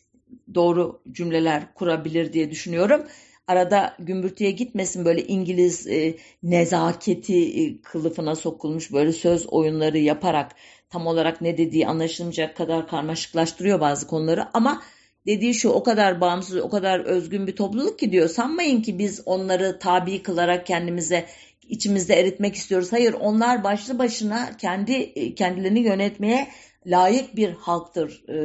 [0.56, 3.04] doğru cümleler kurabilir diye düşünüyorum.
[3.48, 10.52] Arada gümbürtüye gitmesin böyle İngiliz e, nezaketi kılıfına sokulmuş böyle söz oyunları yaparak
[10.94, 14.82] tam olarak ne dediği anlaşılmayacak kadar karmaşıklaştırıyor bazı konuları ama
[15.26, 19.22] dediği şu o kadar bağımsız o kadar özgün bir topluluk ki diyor sanmayın ki biz
[19.26, 21.26] onları tabi kılarak kendimize
[21.70, 22.92] içimizde eritmek istiyoruz.
[22.92, 26.48] Hayır onlar başlı başına kendi e, kendilerini yönetmeye
[26.86, 28.36] layık bir halktır e,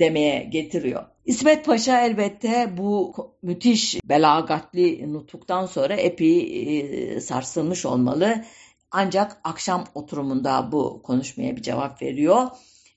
[0.00, 1.04] demeye getiriyor.
[1.24, 6.38] İsmet Paşa elbette bu müthiş belagatli nutuktan sonra epey
[6.78, 8.44] e, sarsılmış olmalı.
[8.90, 12.46] Ancak akşam oturumunda bu konuşmaya bir cevap veriyor.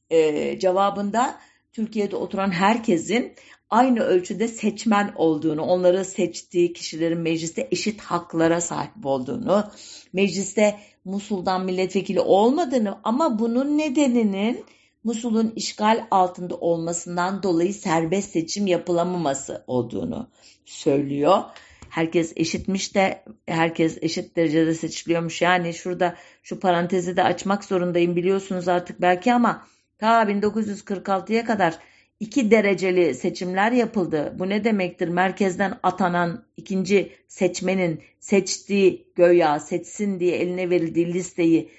[0.09, 1.35] E, cevabında
[1.73, 3.33] Türkiye'de oturan herkesin
[3.69, 9.71] aynı ölçüde seçmen olduğunu, onları seçtiği kişilerin mecliste eşit haklara sahip olduğunu,
[10.13, 14.65] mecliste Musul'dan milletvekili olmadığını ama bunun nedeninin
[15.03, 20.27] Musul'un işgal altında olmasından dolayı serbest seçim yapılamaması olduğunu
[20.65, 21.43] söylüyor.
[21.91, 25.41] Herkes eşitmiş de herkes eşit derecede seçiliyormuş.
[25.41, 31.77] Yani şurada şu parantezi de açmak zorundayım biliyorsunuz artık belki ama ta 1946'ya kadar
[32.19, 34.35] iki dereceli seçimler yapıldı.
[34.39, 35.07] Bu ne demektir?
[35.07, 41.69] Merkezden atanan ikinci seçmenin seçtiği göya seçsin diye eline verildiği listeyi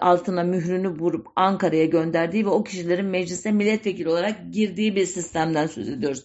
[0.00, 5.88] altına mührünü vurup Ankara'ya gönderdiği ve o kişilerin meclise milletvekili olarak girdiği bir sistemden söz
[5.88, 6.24] ediyoruz.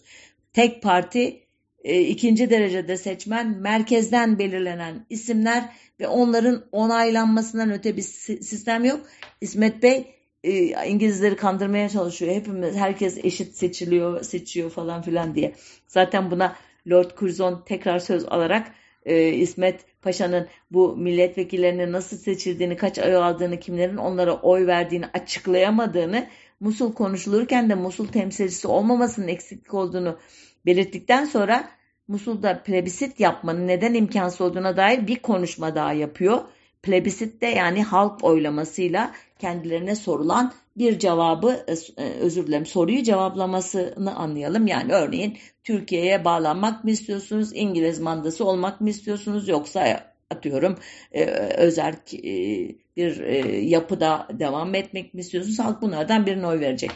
[0.53, 1.44] Tek parti
[1.85, 5.63] e, ikinci derecede seçmen merkezden belirlenen isimler
[5.99, 8.99] ve onların onaylanmasından öte bir sistem yok.
[9.41, 10.05] İsmet Bey
[10.43, 10.53] e,
[10.87, 12.35] İngilizleri kandırmaya çalışıyor.
[12.35, 15.53] Hepimiz herkes eşit seçiliyor, seçiyor falan filan diye.
[15.87, 16.55] Zaten buna
[16.87, 18.71] Lord Curzon tekrar söz alarak
[19.05, 26.27] e, İsmet Paşa'nın bu milletvekillerinin nasıl seçildiğini, kaç oy aldığını, kimlerin onlara oy verdiğini açıklayamadığını,
[26.59, 30.17] Musul konuşulurken de Musul temsilcisi olmamasının eksiklik olduğunu
[30.65, 31.69] belirttikten sonra
[32.07, 36.41] Musul'da plebisit yapmanın neden imkansız olduğuna dair bir konuşma daha yapıyor.
[36.83, 44.15] Plebisit de yani halk oylamasıyla kendilerine sorulan bir cevabı e, e, özür dilerim soruyu cevaplamasını
[44.15, 44.67] anlayalım.
[44.67, 47.49] Yani örneğin Türkiye'ye bağlanmak mı istiyorsunuz?
[47.53, 49.47] İngiliz mandası olmak mı istiyorsunuz?
[49.47, 50.77] Yoksa atıyorum
[51.11, 51.25] e,
[51.57, 55.59] özel bir yapıda devam etmek mi istiyorsunuz?
[55.59, 56.91] Halk bunlardan birine oy verecek.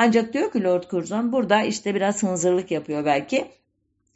[0.00, 3.48] Ancak diyor ki Lord Curzon burada işte biraz hınzırlık yapıyor belki.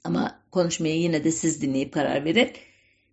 [0.04, 2.50] Ama konuşmayı yine de siz dinleyip karar verin.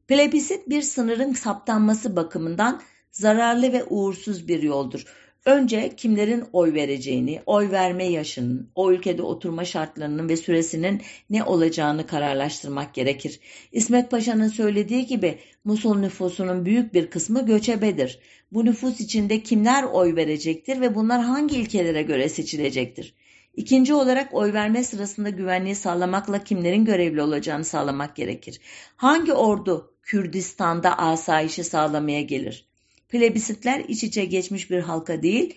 [0.08, 5.06] Plebisit bir sınırın saptanması bakımından zararlı ve uğursuz bir yoldur.
[5.46, 12.08] Önce kimlerin oy vereceğini, oy verme yaşının, o ülkede oturma şartlarının ve süresinin ne olacağını
[12.08, 13.40] kararlaştırmak gerekir.
[13.72, 18.20] İsmet Paşa'nın söylediği gibi Musul nüfusunun büyük bir kısmı göçebedir.
[18.52, 23.14] Bu nüfus içinde kimler oy verecektir ve bunlar hangi ilkelere göre seçilecektir?
[23.56, 28.60] İkinci olarak oy verme sırasında güvenliği sağlamakla kimlerin görevli olacağını sağlamak gerekir.
[28.96, 32.66] Hangi ordu Kürdistan'da asayişi sağlamaya gelir?
[33.10, 35.56] Plebisitler iç içe geçmiş bir halka değil,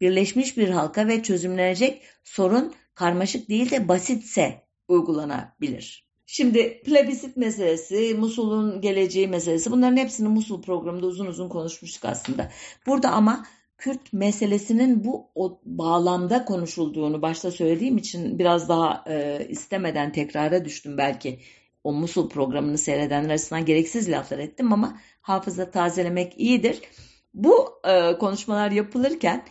[0.00, 6.03] birleşmiş bir halka ve çözümlenecek sorun karmaşık değil de basitse uygulanabilir.
[6.26, 12.50] Şimdi plebisit meselesi, Musul'un geleceği meselesi bunların hepsini Musul programında uzun uzun konuşmuştuk aslında.
[12.86, 13.46] Burada ama
[13.78, 20.98] Kürt meselesinin bu o bağlamda konuşulduğunu başta söylediğim için biraz daha e, istemeden tekrara düştüm
[20.98, 21.40] belki
[21.84, 26.80] o Musul programını seyredenler arasından gereksiz laflar ettim ama hafıza tazelemek iyidir.
[27.34, 29.44] Bu e, konuşmalar yapılırken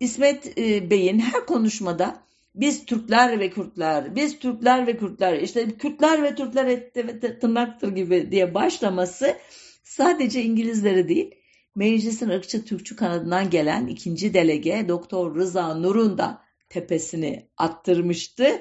[0.00, 2.25] İsmet e, Bey'in her konuşmada
[2.56, 7.94] biz Türkler ve Kürtler, biz Türkler ve Kürtler, işte Kürtler ve Türkler etti ve tırnaktır
[7.94, 9.36] gibi diye başlaması
[9.84, 11.34] sadece İngilizlere değil,
[11.74, 18.60] meclisin ırkçı Türkçü kanadından gelen ikinci delege Doktor Rıza Nur'un da tepesini attırmıştı.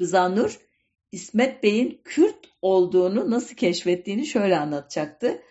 [0.00, 0.58] Rıza Nur,
[1.12, 5.42] İsmet Bey'in Kürt olduğunu nasıl keşfettiğini şöyle anlatacaktı.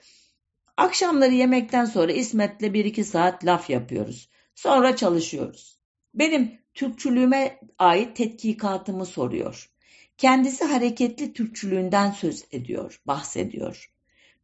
[0.77, 4.29] Akşamları yemekten sonra İsmet'le bir iki saat laf yapıyoruz.
[4.55, 5.79] Sonra çalışıyoruz.
[6.13, 9.69] Benim Türkçülüğüme ait tetkikatımı soruyor.
[10.17, 13.89] Kendisi hareketli Türkçülüğünden söz ediyor, bahsediyor.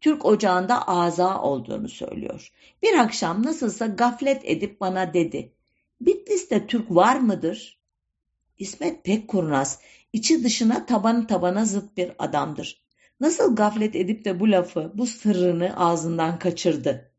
[0.02, 2.52] Türk ocağında aza olduğunu söylüyor.
[2.84, 5.54] Bir akşam nasılsa gaflet edip bana dedi.
[6.02, 7.80] Bitlis'te Türk var mıdır?
[8.58, 9.80] İsmet pek kurnaz,
[10.14, 12.82] içi dışına tabanı tabana zıt bir adamdır.
[13.20, 17.12] Nasıl gaflet edip de bu lafı, bu sırrını ağzından kaçırdı?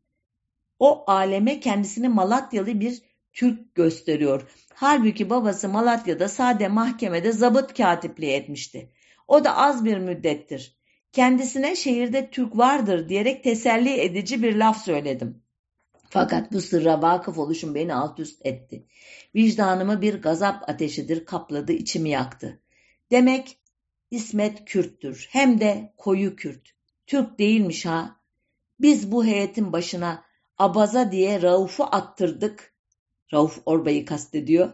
[0.79, 3.01] O aleme kendisini Malatyalı bir
[3.33, 4.51] Türk gösteriyor.
[4.73, 8.89] Halbuki babası Malatya'da sade mahkemede zabıt katipliği etmişti.
[9.27, 10.77] O da az bir müddettir.
[11.11, 15.41] Kendisine şehirde Türk vardır diyerek teselli edici bir laf söyledim.
[16.09, 18.85] Fakat bu sırra vakıf oluşum beni alt üst etti.
[19.35, 22.59] Vicdanımı bir gazap ateşidir kapladı içimi yaktı.
[23.11, 23.57] Demek
[24.11, 26.69] İsmet Kürttür hem de koyu Kürt.
[27.07, 28.15] Türk değilmiş ha.
[28.79, 30.23] Biz bu heyetin başına
[30.57, 32.70] Abaza diye Rauf'u attırdık.
[33.33, 34.69] Rauf Orbay'ı kastediyor.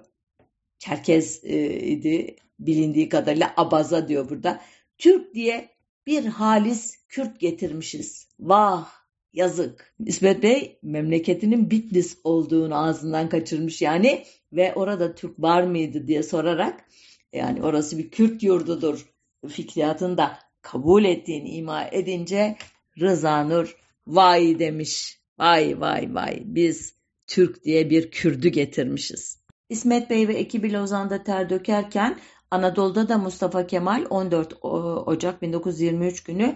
[0.79, 4.61] Çerkez e, idi bilindiği kadarıyla Abaza diyor burada.
[4.97, 5.69] Türk diye
[6.07, 8.27] bir halis Kürt getirmişiz.
[8.39, 8.89] Vah
[9.33, 9.93] yazık.
[10.05, 16.85] İsmet Bey memleketinin Bitlis olduğunu ağzından kaçırmış yani ve orada Türk var mıydı diye sorarak
[17.33, 19.05] yani orası bir Kürt yurdudur
[19.47, 22.55] fikriyatını da kabul ettiğini ima edince
[22.99, 25.17] Rıza Nur vay demiş.
[25.39, 26.96] Vay vay vay biz
[27.27, 29.39] Türk diye bir Kürdü getirmişiz.
[29.69, 32.17] İsmet Bey ve ekibi Lozan'da ter dökerken
[32.51, 34.65] Anadolu'da da Mustafa Kemal 14
[35.07, 36.55] Ocak 1923 günü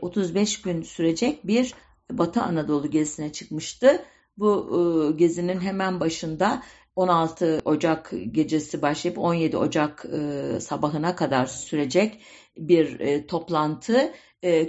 [0.00, 1.74] 35 e, gün sürecek bir
[2.12, 4.02] Batı Anadolu gezisine çıkmıştı.
[4.36, 6.62] Bu e, gezinin hemen başında
[6.96, 12.20] 16 Ocak gecesi başlayıp 17 Ocak e, sabahına kadar sürecek
[12.56, 14.12] bir toplantı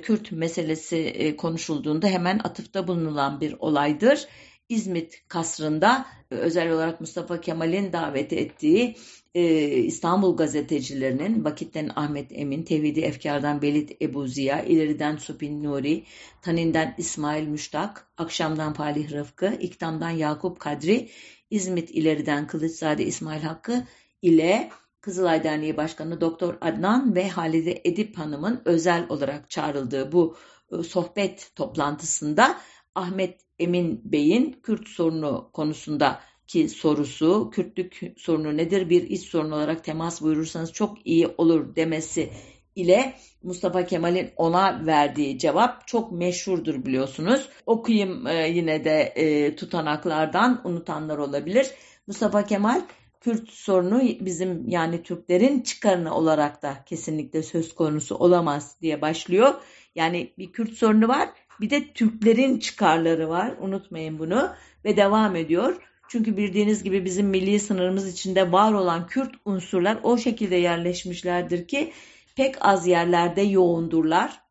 [0.02, 4.28] Kürt meselesi konuşulduğunda hemen atıfta bulunulan bir olaydır.
[4.70, 8.96] İzmit kasrında özel olarak Mustafa Kemal'in davet ettiği
[9.36, 16.04] e, İstanbul gazetecilerinin Vakitten Ahmet Emin, Tevhidi Efkar'dan Belit Ebu Ziya, İleriden Supin Nuri,
[16.42, 21.10] Tanin'den İsmail Müştak, Akşam'dan Falih Rıfkı, İktam'dan Yakup Kadri,
[21.50, 23.84] İzmit İleri'den Kılıçzade İsmail Hakkı
[24.22, 24.70] ile
[25.02, 30.38] Kızılay Derneği Başkanı Doktor Adnan ve Halide Edip Hanım'ın özel olarak çağrıldığı bu
[30.72, 32.58] e, sohbet toplantısında
[32.98, 39.84] Ahmet Emin Bey'in Kürt sorunu konusunda ki sorusu Kürtlük sorunu nedir bir iç sorun olarak
[39.84, 42.30] temas buyurursanız çok iyi olur demesi
[42.76, 47.50] ile Mustafa Kemal'in ona verdiği cevap çok meşhurdur biliyorsunuz.
[47.66, 51.68] Okuyayım e, yine de e, tutanaklardan unutanlar olabilir.
[52.08, 52.82] Mustafa Kemal
[53.22, 59.54] Kürt sorunu bizim yani Türklerin çıkarını olarak da kesinlikle söz konusu olamaz diye başlıyor.
[59.96, 61.30] Yani bir Kürt sorunu var
[61.62, 64.50] bir de Türklerin çıkarları var unutmayın bunu
[64.86, 65.82] ve devam ediyor.
[66.08, 71.94] Çünkü bildiğiniz gibi bizim milli sınırımız içinde var olan Kürt unsurlar o şekilde yerleşmişlerdir ki
[72.36, 74.42] pek az yerlerde yoğundurlar.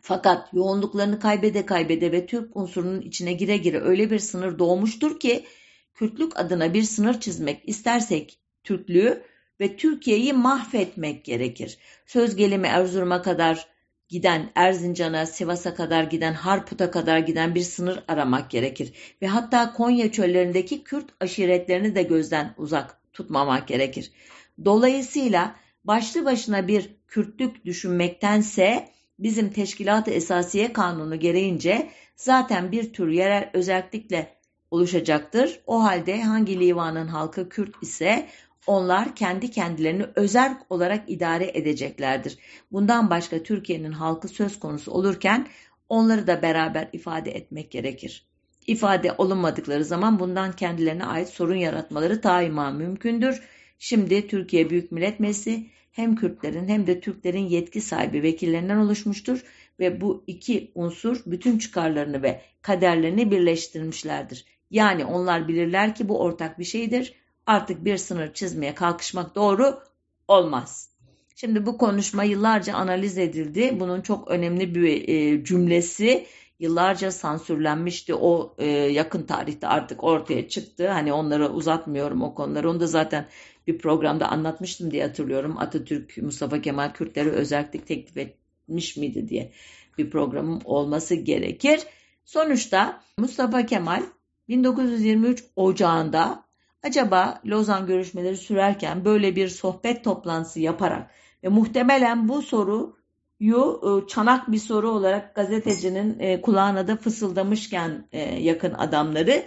[0.00, 5.44] Fakat yoğunluklarını kaybede kaybede ve Türk unsurunun içine gire gire öyle bir sınır doğmuştur ki
[5.94, 9.22] Kürtlük adına bir sınır çizmek istersek Türklüğü
[9.60, 11.78] ve Türkiye'yi mahvetmek gerekir.
[12.06, 13.66] Söz gelimi Erzurum'a kadar
[14.08, 18.92] giden Erzincan'a, Sivas'a kadar giden, Harput'a kadar giden bir sınır aramak gerekir.
[19.22, 24.12] Ve hatta Konya çöllerindeki Kürt aşiretlerini de gözden uzak tutmamak gerekir.
[24.64, 28.88] Dolayısıyla başlı başına bir Kürtlük düşünmektense
[29.18, 34.36] bizim Teşkilat-ı Esasiye Kanunu gereğince zaten bir tür yerel özellikle
[34.70, 35.60] oluşacaktır.
[35.66, 38.28] O halde hangi livanın halkı Kürt ise
[38.66, 42.38] onlar kendi kendilerini özel olarak idare edeceklerdir.
[42.72, 45.46] Bundan başka Türkiye'nin halkı söz konusu olurken
[45.88, 48.26] onları da beraber ifade etmek gerekir.
[48.66, 53.42] İfade olunmadıkları zaman bundan kendilerine ait sorun yaratmaları daima mümkündür.
[53.78, 59.44] Şimdi Türkiye Büyük Millet Meclisi hem Kürtlerin hem de Türklerin yetki sahibi vekillerinden oluşmuştur
[59.80, 64.44] ve bu iki unsur bütün çıkarlarını ve kaderlerini birleştirmişlerdir.
[64.70, 67.14] Yani onlar bilirler ki bu ortak bir şeydir
[67.46, 69.78] artık bir sınır çizmeye kalkışmak doğru
[70.28, 70.90] olmaz.
[71.36, 73.76] Şimdi bu konuşma yıllarca analiz edildi.
[73.80, 76.26] Bunun çok önemli bir e, cümlesi
[76.58, 78.14] yıllarca sansürlenmişti.
[78.14, 80.88] O e, yakın tarihte artık ortaya çıktı.
[80.88, 82.70] Hani onları uzatmıyorum o konuları.
[82.70, 83.26] Onu da zaten
[83.66, 85.58] bir programda anlatmıştım diye hatırlıyorum.
[85.58, 89.52] Atatürk Mustafa Kemal Kürtlere özellik teklif etmiş miydi diye
[89.98, 91.80] bir programım olması gerekir.
[92.24, 94.02] Sonuçta Mustafa Kemal
[94.48, 96.45] 1923 Ocağı'nda
[96.86, 101.10] acaba Lozan görüşmeleri sürerken böyle bir sohbet toplantısı yaparak
[101.44, 108.20] ve muhtemelen bu soruyu e, çanak bir soru olarak gazetecinin e, kulağına da fısıldamışken e,
[108.20, 109.42] yakın adamları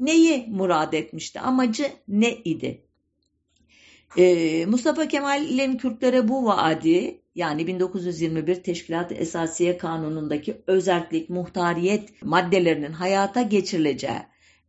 [0.00, 1.40] neyi murad etmişti?
[1.40, 2.84] Amacı ne idi?
[4.66, 14.18] Mustafa Kemal'in Kürtlere bu vaadi yani 1921 Teşkilat-ı Esasiye Kanunu'ndaki özellik, muhtariyet maddelerinin hayata geçirileceği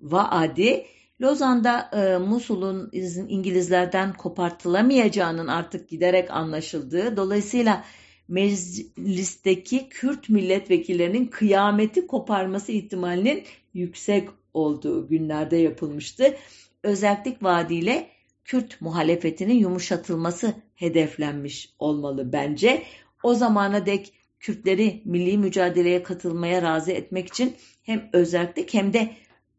[0.02, 0.86] vaadi
[1.22, 2.90] Lozan'da e, Musul'un
[3.28, 7.84] İngilizlerden kopartılamayacağının artık giderek anlaşıldığı, dolayısıyla
[8.28, 13.44] meclisteki Kürt milletvekillerinin kıyameti koparması ihtimalinin
[13.74, 16.36] yüksek olduğu günlerde yapılmıştı.
[16.84, 18.10] Özellik vaadiyle
[18.46, 22.84] Kürt muhalefetinin yumuşatılması hedeflenmiş olmalı bence.
[23.24, 29.12] O zamana dek Kürtleri milli mücadeleye katılmaya razı etmek için hem özellik hem de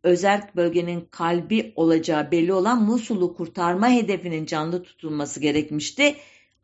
[0.05, 6.15] özerk bölgenin kalbi olacağı belli olan Musul'u kurtarma hedefinin canlı tutulması gerekmişti.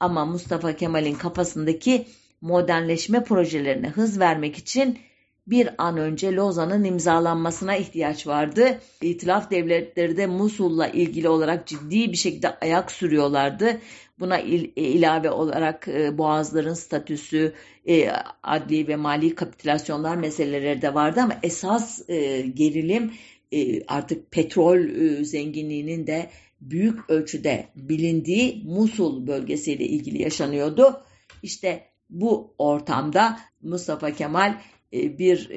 [0.00, 2.06] Ama Mustafa Kemal'in kafasındaki
[2.40, 4.98] modernleşme projelerine hız vermek için
[5.46, 8.78] bir an önce Lozan'ın imzalanmasına ihtiyaç vardı.
[9.02, 13.78] İtilaf devletleri de Musul'la ilgili olarak ciddi bir şekilde ayak sürüyorlardı.
[14.20, 17.54] Buna il, e, ilave olarak e, boğazların statüsü,
[17.88, 18.10] e,
[18.42, 23.12] adli ve mali kapitülasyonlar meseleleri de vardı ama esas e, gerilim
[23.52, 26.30] e, artık petrol e, zenginliğinin de
[26.60, 31.02] büyük ölçüde bilindiği Musul bölgesiyle ilgili yaşanıyordu.
[31.42, 34.54] İşte bu ortamda Mustafa Kemal
[34.92, 35.50] e, bir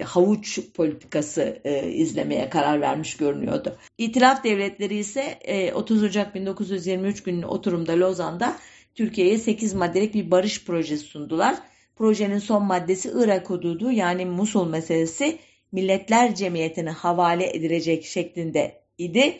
[0.00, 1.62] havuç politikası
[1.92, 3.76] izlemeye karar vermiş görünüyordu.
[3.98, 8.56] İtilaf devletleri ise e, 30 Ocak 1923 günü oturumda Lozan'da
[8.94, 11.56] Türkiye'ye 8 maddelik bir barış projesi sundular.
[11.96, 15.38] Projenin son maddesi Irak hududu yani Musul meselesi
[15.72, 19.38] Milletler Cemiyeti'ne havale edilecek şeklinde idi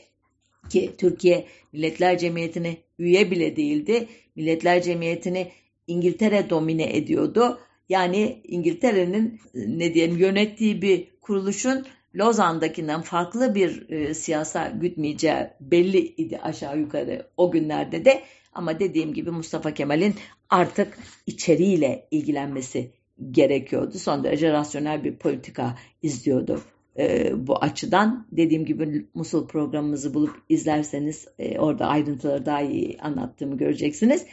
[0.70, 4.08] ki Türkiye Milletler Cemiyeti'ne üye bile değildi.
[4.36, 5.52] Milletler Cemiyeti'ni
[5.86, 7.58] İngiltere domine ediyordu.
[7.88, 16.38] Yani İngiltere'nin ne diyelim yönettiği bir kuruluşun Lozan'dakinden farklı bir e, siyasa gütmeyeceği belli idi
[16.38, 18.22] aşağı yukarı o günlerde de.
[18.52, 20.14] Ama dediğim gibi Mustafa Kemal'in
[20.50, 22.90] artık içeriğiyle ilgilenmesi
[23.30, 23.98] gerekiyordu.
[23.98, 26.60] Son derece rasyonel bir politika izliyordu
[26.98, 28.26] e, bu açıdan.
[28.32, 34.26] Dediğim gibi Musul programımızı bulup izlerseniz e, orada ayrıntıları daha iyi anlattığımı göreceksiniz.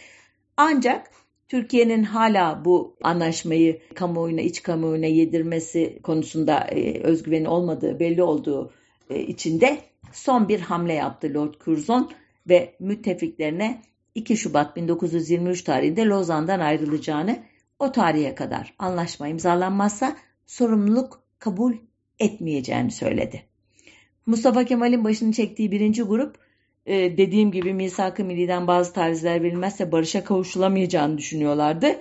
[0.58, 1.12] Ancak
[1.48, 8.72] Türkiye'nin hala bu anlaşmayı kamuoyuna, iç kamuoyuna yedirmesi konusunda e, özgüveni olmadığı belli olduğu
[9.10, 9.78] e, içinde
[10.14, 12.12] son bir hamle yaptı Lord Curzon
[12.50, 13.82] ve müttefiklerine
[14.16, 17.40] 2 Şubat 1923 tarihinde Lozan'dan ayrılacağını
[17.80, 20.18] o tarihe kadar anlaşma imzalanmazsa
[20.48, 21.74] sorumluluk kabul
[22.20, 23.42] etmeyeceğini söyledi.
[24.26, 26.36] Mustafa Kemal'in başını çektiği birinci grup
[26.86, 31.96] e, dediğim gibi misak-ı milliden bazı tarihler verilmezse barışa kavuşulamayacağını düşünüyorlardı.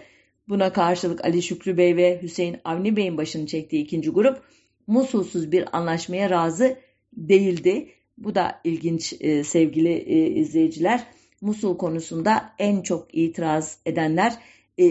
[0.49, 4.43] Buna karşılık Ali Şükrü Bey ve Hüseyin Avni Bey'in başını çektiği ikinci grup
[4.87, 6.77] Musulsuz bir anlaşmaya razı
[7.13, 7.89] değildi.
[8.19, 11.05] Bu da ilginç e, sevgili e, izleyiciler.
[11.41, 14.35] Musul konusunda en çok itiraz edenler
[14.81, 14.85] e,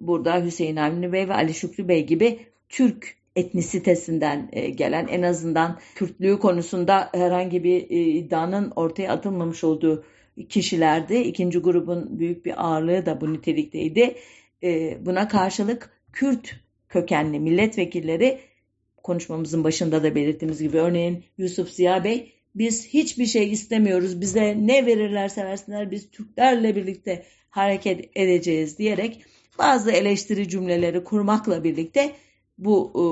[0.00, 2.38] burada Hüseyin Avni Bey ve Ali Şükrü Bey gibi
[2.68, 10.04] Türk etnisitesinden e, gelen en azından Kürtlüğü konusunda herhangi bir e, iddianın ortaya atılmamış olduğu
[10.48, 11.14] kişilerdi.
[11.14, 14.14] İkinci grubun büyük bir ağırlığı da bu nitelikteydi.
[14.62, 18.40] E, buna karşılık Kürt kökenli milletvekilleri
[19.02, 24.86] konuşmamızın başında da belirttiğimiz gibi örneğin Yusuf Ziya Bey biz hiçbir şey istemiyoruz bize ne
[24.86, 29.24] verirlerse versinler biz Türklerle birlikte hareket edeceğiz diyerek
[29.58, 32.12] bazı eleştiri cümleleri kurmakla birlikte
[32.58, 33.02] bu e,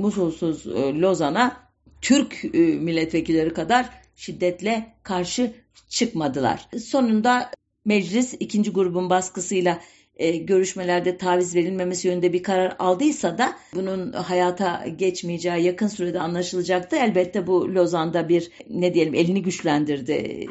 [0.00, 1.66] Musulsuz e, Lozan'a
[2.00, 5.52] Türk e, milletvekilleri kadar şiddetle karşı
[5.88, 6.68] çıkmadılar.
[6.84, 7.50] Sonunda
[7.84, 9.80] meclis ikinci grubun baskısıyla
[10.16, 16.96] e, görüşmelerde taviz verilmemesi yönünde bir karar aldıysa da bunun hayata geçmeyeceği yakın sürede anlaşılacaktı.
[16.96, 20.46] Elbette bu Lozan'da bir ne diyelim elini güçlendirdi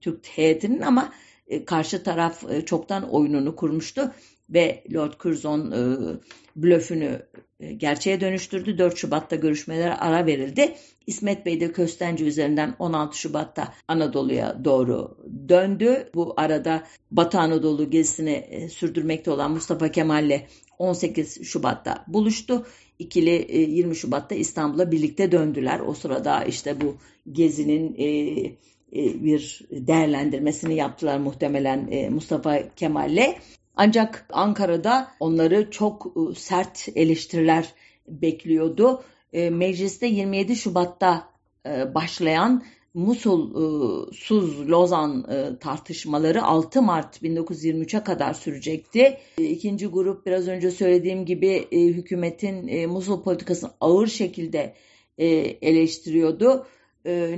[0.00, 1.12] Türk heyetinin ama
[1.46, 4.14] e, karşı taraf e, çoktan oyununu kurmuştu.
[4.50, 5.80] Ve Lord Curzon e,
[6.56, 7.22] blöfünü
[7.60, 8.78] e, gerçeğe dönüştürdü.
[8.78, 10.74] 4 Şubat'ta görüşmelere ara verildi.
[11.06, 15.18] İsmet Bey de Köstence üzerinden 16 Şubat'ta Anadolu'ya doğru
[15.48, 16.10] döndü.
[16.14, 20.46] Bu arada Batı Anadolu gezisini e, sürdürmekte olan Mustafa Kemal ile
[20.78, 22.66] 18 Şubat'ta buluştu.
[22.98, 25.80] İkili 20 e, Şubat'ta İstanbul'a birlikte döndüler.
[25.80, 26.96] O sırada işte bu
[27.32, 27.94] gezinin
[28.94, 33.34] bir değerlendirmesini yaptılar muhtemelen Mustafa Kemal'le.
[33.76, 37.72] Ancak Ankara'da onları çok ıı, sert eleştiriler
[38.08, 39.04] bekliyordu.
[39.32, 41.28] E, mecliste 27 Şubat'ta
[41.66, 42.62] e, başlayan
[42.94, 49.18] Musul-Suz-Lozan ıı, tartışmaları 6 Mart 1923'e kadar sürecekti.
[49.38, 54.74] E, ikinci grup biraz önce söylediğim gibi hükümetin Musul politikasını ağır şekilde
[55.62, 56.66] eleştiriyordu.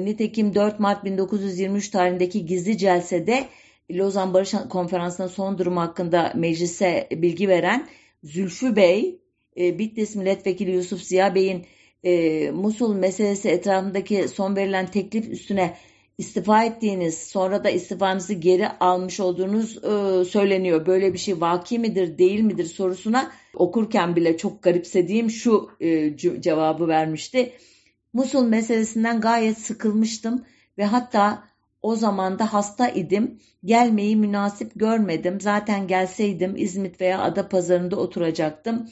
[0.00, 3.48] Nitekim 4 Mart 1923 tarihindeki gizli celsede
[3.90, 7.88] Lozan Barış Konferansı'nın son durumu hakkında meclise bilgi veren
[8.22, 9.20] Zülfü Bey,
[9.56, 11.66] e, Bitlis Milletvekili Yusuf Ziya Bey'in
[12.04, 15.76] e, Musul meselesi etrafındaki son verilen teklif üstüne
[16.18, 20.86] istifa ettiğiniz, sonra da istifanızı geri almış olduğunuz e, söyleniyor.
[20.86, 26.88] Böyle bir şey vaki midir, değil midir sorusuna okurken bile çok garipsediğim şu e, cevabı
[26.88, 27.52] vermişti.
[28.12, 30.44] Musul meselesinden gayet sıkılmıştım
[30.78, 31.44] ve hatta
[31.82, 33.40] o zaman da hasta idim.
[33.64, 35.40] Gelmeyi münasip görmedim.
[35.40, 38.88] Zaten gelseydim İzmit veya Adapazarı'nda oturacaktım.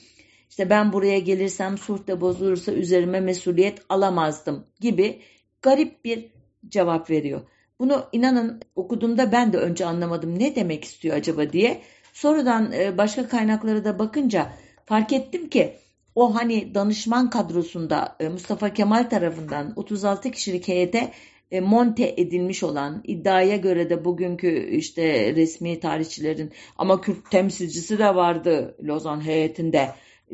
[0.50, 5.20] İşte ben buraya gelirsem suhte bozulursa üzerime mesuliyet alamazdım gibi
[5.62, 6.30] garip bir
[6.68, 7.40] cevap veriyor.
[7.78, 11.82] Bunu inanın okuduğumda ben de önce anlamadım ne demek istiyor acaba diye.
[12.12, 14.52] Sonradan e, başka kaynaklara da bakınca
[14.84, 15.76] fark ettim ki
[16.14, 21.12] o hani danışman kadrosunda e, Mustafa Kemal tarafından 36 kişilik heyete
[21.54, 28.14] e, monte edilmiş olan iddiaya göre de bugünkü işte resmi tarihçilerin ama Kürt temsilcisi de
[28.14, 29.90] vardı Lozan heyetinde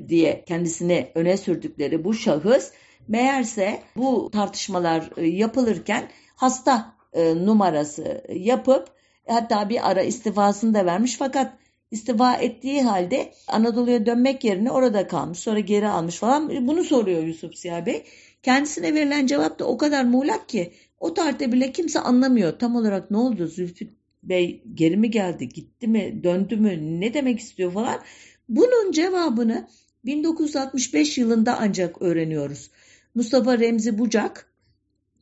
[0.09, 2.73] diye kendisini öne sürdükleri bu şahıs
[3.09, 8.89] meğerse bu tartışmalar e, yapılırken hasta e, numarası yapıp
[9.29, 11.53] hatta bir ara istifasını da vermiş fakat
[11.91, 17.55] istifa ettiği halde Anadolu'ya dönmek yerine orada kalmış sonra geri almış falan bunu soruyor Yusuf
[17.55, 18.05] Siyah Bey.
[18.43, 23.11] Kendisine verilen cevap da o kadar muğlak ki o tarihte bile kimse anlamıyor tam olarak
[23.11, 23.89] ne oldu Zülfü
[24.23, 28.01] Bey geri mi geldi gitti mi döndü mü ne demek istiyor falan.
[28.49, 29.69] Bunun cevabını
[30.05, 32.71] 1965 yılında ancak öğreniyoruz.
[33.15, 34.53] Mustafa Remzi Bucak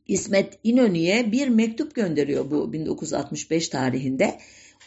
[0.07, 4.39] İsmet İnönü'ye bir mektup gönderiyor bu 1965 tarihinde.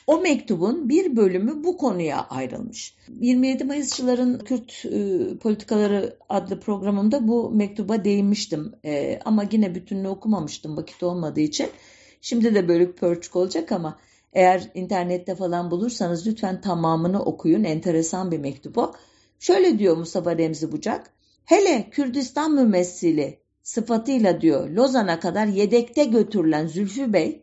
[0.06, 2.94] O mektubun bir bölümü bu konuya ayrılmış.
[3.20, 8.72] 27 Mayısçıların Kürt e, Politikaları adlı programımda bu mektuba değinmiştim.
[8.84, 11.68] E, ama yine bütününü okumamıştım vakit olmadığı için.
[12.20, 13.98] Şimdi de bölük pörçük olacak ama
[14.32, 17.64] eğer internette falan bulursanız lütfen tamamını okuyun.
[17.64, 18.92] Enteresan bir mektup o.
[19.40, 21.10] Şöyle diyor Mustafa Remzi Bucak.
[21.44, 27.42] Hele Kürdistan mümessili sıfatıyla diyor Lozan'a kadar yedekte götürülen Zülfü Bey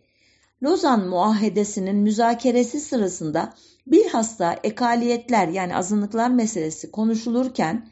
[0.64, 3.53] Lozan Muahedesi'nin müzakeresi sırasında
[3.88, 7.89] bilhassa ekaliyetler yani azınlıklar meselesi konuşulurken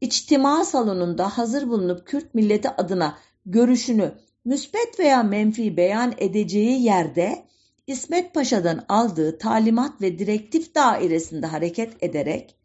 [0.00, 7.46] içtima salonunda hazır bulunup Kürt milleti adına görüşünü müsbet veya menfi beyan edeceği yerde
[7.86, 12.56] İsmet Paşa'dan aldığı talimat ve direktif dairesinde hareket ederek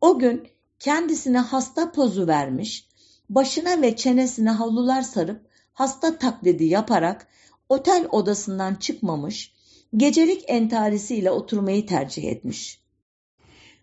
[0.00, 2.88] o gün kendisine hasta pozu vermiş,
[3.30, 5.40] başına ve çenesine havlular sarıp
[5.72, 7.26] hasta taklidi yaparak
[7.68, 9.52] otel odasından çıkmamış,
[9.96, 12.80] gecelik entarisiyle oturmayı tercih etmiş.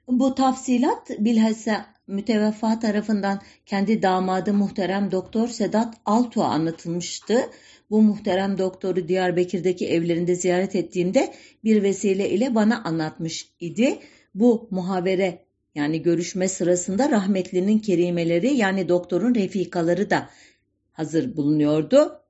[0.07, 7.49] Bu tafsilat bilhassa müteveffa tarafından kendi damadı muhterem doktor Sedat Altuğ'a anlatılmıştı.
[7.89, 13.99] Bu muhterem doktoru Diyarbakır'daki evlerinde ziyaret ettiğimde bir vesile ile bana anlatmış idi.
[14.35, 20.29] Bu muhabere yani görüşme sırasında rahmetlinin kerimeleri yani doktorun refikaları da
[20.91, 22.21] hazır bulunuyordu.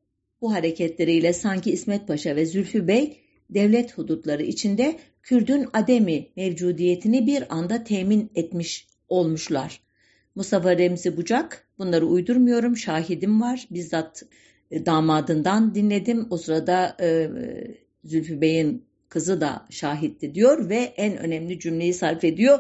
[0.41, 3.17] Bu hareketleriyle sanki İsmet Paşa ve Zülfü Bey
[3.49, 9.81] devlet hudutları içinde Kürdün ademi mevcudiyetini bir anda temin etmiş olmuşlar.
[10.35, 13.67] Mustafa Remzi Bucak, bunları uydurmuyorum, şahidim var.
[13.71, 14.23] Bizzat
[14.71, 16.27] e, damadından dinledim.
[16.29, 17.29] O sırada e,
[18.03, 22.59] Zülfü Bey'in kızı da şahitti diyor ve en önemli cümleyi sarf ediyor.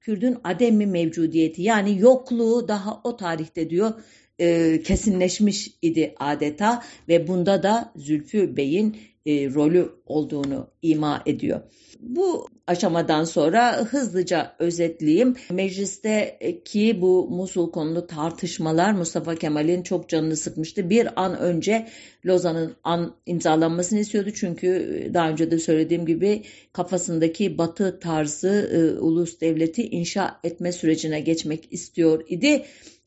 [0.00, 3.92] Kürdün ademi mevcudiyeti yani yokluğu daha o tarihte diyor
[4.38, 11.60] e, kesinleşmiş idi adeta ve bunda da Zülfü Bey'in e, rolü olduğunu ima ediyor.
[12.00, 15.36] Bu aşamadan sonra hızlıca özetleyeyim.
[15.50, 20.90] Meclisteki bu Musul konulu tartışmalar Mustafa Kemal'in çok canını sıkmıştı.
[20.90, 21.88] Bir an önce
[22.26, 24.30] Lozan'ın an imzalanmasını istiyordu.
[24.34, 31.20] Çünkü daha önce de söylediğim gibi kafasındaki batı tarzı e, ulus devleti inşa etme sürecine
[31.20, 32.64] geçmek istiyor idi.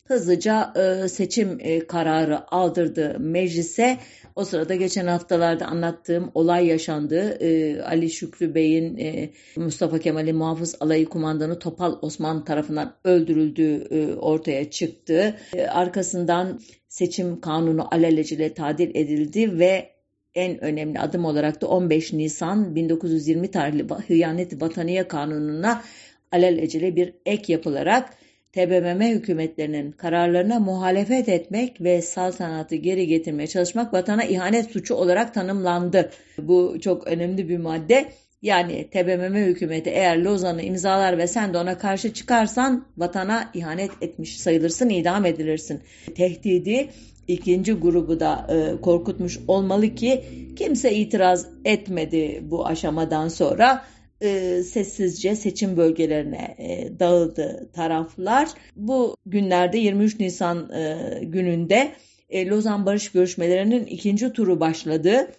[0.08, 3.98] Hızlıca e, seçim e, kararı aldırdı meclise.
[4.36, 7.38] O sırada geçen haftalarda anlattığım olay yaşandı.
[7.40, 9.00] E, Ali Şükrü Bey'in
[9.56, 15.38] Mustafa Kemal'in muhafız alayı kumandanı Topal Osman tarafından öldürüldüğü ortaya çıktı.
[15.70, 19.90] Arkasından seçim kanunu alelacele tadil edildi ve
[20.36, 25.82] en önemli adım olarak da 15 Nisan 1920 tarihli Hıyanet Vataniye Kanunu'na
[26.32, 28.25] alelacele bir ek yapılarak
[28.56, 36.12] TBMM hükümetlerinin kararlarına muhalefet etmek ve saltanatı geri getirmeye çalışmak vatana ihanet suçu olarak tanımlandı.
[36.38, 38.06] Bu çok önemli bir madde.
[38.42, 44.40] Yani TBMM hükümeti eğer Lozan'ı imzalar ve sen de ona karşı çıkarsan vatana ihanet etmiş
[44.40, 45.82] sayılırsın, idam edilirsin.
[46.16, 46.90] Tehdidi
[47.28, 50.24] ikinci grubu da e, korkutmuş olmalı ki
[50.56, 53.86] kimse itiraz etmedi bu aşamadan sonra
[54.22, 58.50] e, sessizce seçim bölgelerine e, dağıldı taraflar.
[58.76, 61.92] Bu günlerde 23 Nisan e, gününde
[62.30, 65.32] e, Lozan Barış görüşmelerinin ikinci turu başladı.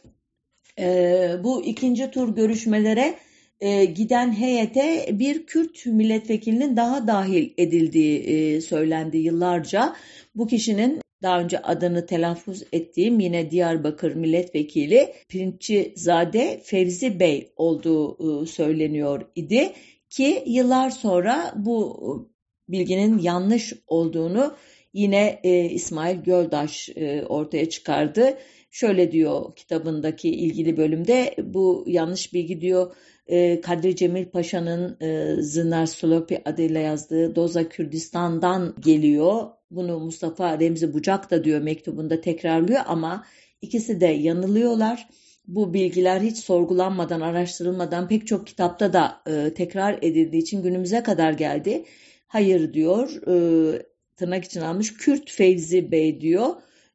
[0.79, 3.14] E, bu ikinci tur görüşmelere
[3.61, 9.97] e, giden heyete bir Kürt milletvekilinin daha dahil edildiği e, söylendi yıllarca.
[10.35, 18.47] Bu kişinin daha önce adını telaffuz ettiğim yine Diyarbakır milletvekili Pirinççizade Fevzi Bey olduğu e,
[18.47, 19.72] söyleniyor idi
[20.11, 22.31] ki yıllar sonra bu
[22.68, 24.55] bilginin yanlış olduğunu
[24.93, 28.39] yine e, İsmail Göldaş e, ortaya çıkardı.
[28.70, 32.95] Şöyle diyor kitabındaki ilgili bölümde bu yanlış bilgi diyor
[33.27, 34.99] e, Kadri Cemil Paşa'nın
[35.43, 39.56] Zınar Slopi adıyla yazdığı Doza Kürdistan'dan geliyor.
[39.71, 43.25] Bunu Mustafa Remzi Bucak da diyor mektubunda tekrarlıyor ama
[43.62, 45.09] ikisi de yanılıyorlar.
[45.47, 51.33] Bu bilgiler hiç sorgulanmadan, araştırılmadan pek çok kitapta da e, tekrar edildiği için günümüze kadar
[51.33, 51.85] geldi.
[52.27, 53.83] Hayır diyor, e,
[54.17, 56.49] tırnak için almış Kürt Fevzi Bey diyor.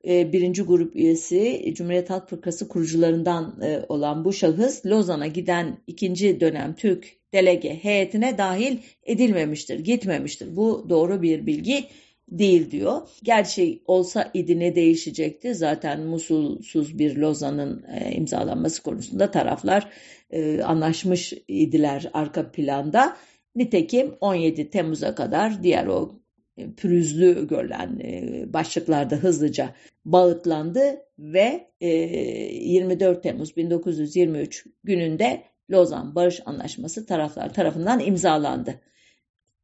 [0.08, 6.40] E, birinci grup üyesi Cumhuriyet Halk Fırkası kurucularından e, olan bu şahıs Lozan'a giden ikinci
[6.40, 10.56] dönem Türk delege heyetine dahil edilmemiştir, gitmemiştir.
[10.56, 11.86] Bu doğru bir bilgi
[12.32, 13.02] değil diyor.
[13.24, 15.56] Gerçi olsa idi ne değişecekti?
[15.56, 19.90] Zaten Musulsuz bir Lozan'ın e, imzalanması konusunda taraflar
[20.30, 23.18] e, anlaşmış idiler arka planda.
[23.56, 26.12] Nitekim 17 Temmuz'a kadar diğer o
[26.58, 28.00] e, pürüzlü görülen
[28.54, 29.76] başlıklarda hızlıca
[30.06, 38.80] bağıtlandı ve e, 24 Temmuz 1923 gününde Lozan Barış Anlaşması taraflar tarafından imzalandı.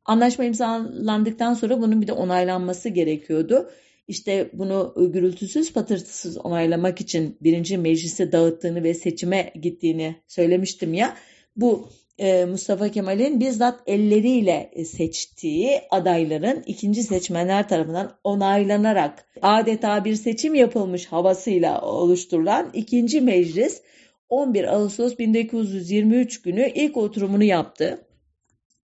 [0.08, 3.70] Anlaşma imzalandıktan sonra bunun bir de onaylanması gerekiyordu.
[4.08, 11.18] İşte bunu gürültüsüz patırtısız onaylamak için birinci meclise dağıttığını ve seçime gittiğini söylemiştim ya.
[11.56, 20.56] Bu e, Mustafa Kemal'in bizzat elleriyle seçtiği adayların ikinci seçmenler tarafından onaylanarak adeta bir seçim
[20.56, 23.82] yapılmış havasıyla oluşturulan ikinci meclis
[24.30, 28.07] 11 Ağustos 1923 günü ilk oturumunu yaptı.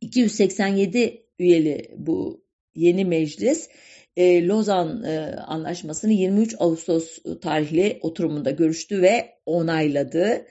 [0.04, 2.44] 287 üyeli bu
[2.76, 3.70] yeni meclis
[4.18, 10.46] e, Lozan e, Anlaşması'nı 23 Ağustos tarihli oturumunda görüştü ve onayladı.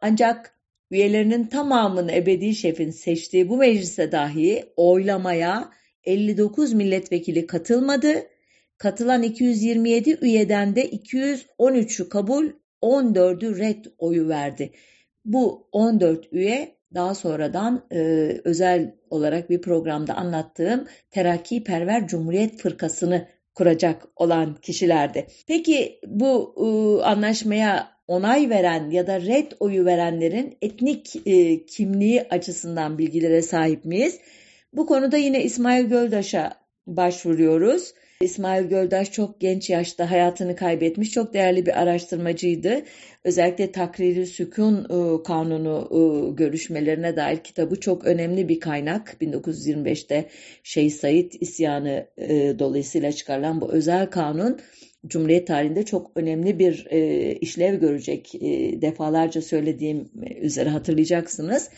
[0.00, 0.54] Ancak
[0.90, 5.70] üyelerinin tamamını ebedi şefin seçtiği bu meclise dahi oylamaya
[6.04, 8.14] 59 milletvekili katılmadı.
[8.78, 12.50] Katılan 227 üyeden de 213'ü kabul,
[12.82, 14.72] 14'ü red oyu verdi.
[15.24, 17.98] Bu 14 üye daha sonradan e,
[18.44, 25.26] özel olarak bir programda anlattığım Terakki Perver Cumhuriyet Fırkası'nı kuracak olan kişilerdi.
[25.46, 26.66] Peki bu e,
[27.04, 34.18] anlaşmaya onay veren ya da red oyu verenlerin etnik e, kimliği açısından bilgilere sahip miyiz?
[34.72, 36.52] Bu konuda yine İsmail Göldaş'a
[36.86, 37.94] başvuruyoruz.
[38.22, 41.10] İsmail Göldaş çok genç yaşta hayatını kaybetmiş.
[41.10, 42.82] Çok değerli bir araştırmacıydı.
[43.24, 49.16] Özellikle takriri sükun e, kanunu e, görüşmelerine dair kitabı çok önemli bir kaynak.
[49.20, 50.28] 1925'te
[50.62, 54.60] Şeyh Said isyanı e, dolayısıyla çıkarılan bu özel kanun
[55.06, 56.86] Cumhuriyet tarihinde çok önemli bir
[57.40, 58.34] işlev görecek.
[58.82, 60.08] defalarca söylediğim
[60.40, 61.70] üzere hatırlayacaksınız.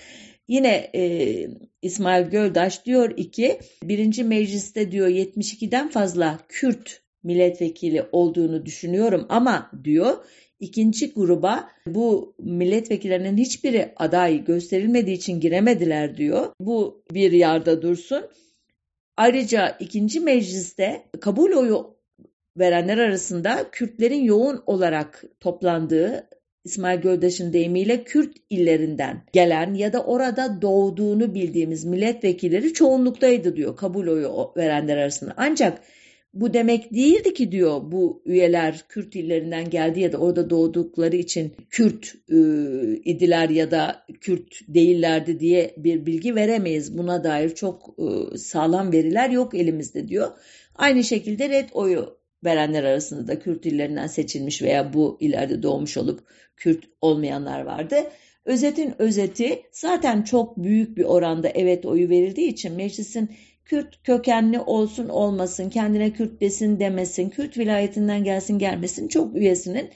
[0.51, 1.46] Yine e,
[1.82, 10.24] İsmail Göldaş diyor ki birinci mecliste diyor 72'den fazla Kürt milletvekili olduğunu düşünüyorum ama diyor
[10.61, 16.53] İkinci gruba bu milletvekillerinin hiçbiri aday gösterilmediği için giremediler diyor.
[16.61, 18.24] Bu bir yarda dursun.
[19.16, 21.96] Ayrıca ikinci mecliste kabul oyu
[22.59, 26.28] verenler arasında Kürtlerin yoğun olarak toplandığı
[26.64, 34.06] İsmail Göldaş'ın deyimiyle Kürt illerinden gelen ya da orada doğduğunu bildiğimiz milletvekilleri çoğunluktaydı diyor kabul
[34.06, 35.34] oyu verenler arasında.
[35.36, 35.82] Ancak
[36.34, 41.52] bu demek değildi ki diyor bu üyeler Kürt illerinden geldi ya da orada doğdukları için
[41.70, 42.36] Kürt e,
[43.04, 46.98] idiler ya da Kürt değillerdi diye bir bilgi veremeyiz.
[46.98, 50.28] Buna dair çok e, sağlam veriler yok elimizde diyor.
[50.74, 56.20] Aynı şekilde red oyu verenler arasında da Kürt illerinden seçilmiş veya bu ileride doğmuş olup
[56.57, 57.97] Kürt olmayanlar vardı.
[58.45, 63.30] Özetin özeti zaten çok büyük bir oranda evet oyu verildiği için meclisin
[63.64, 69.91] Kürt kökenli olsun olmasın, kendine Kürt desin demesin, Kürt vilayetinden gelsin gelmesin çok üyesinin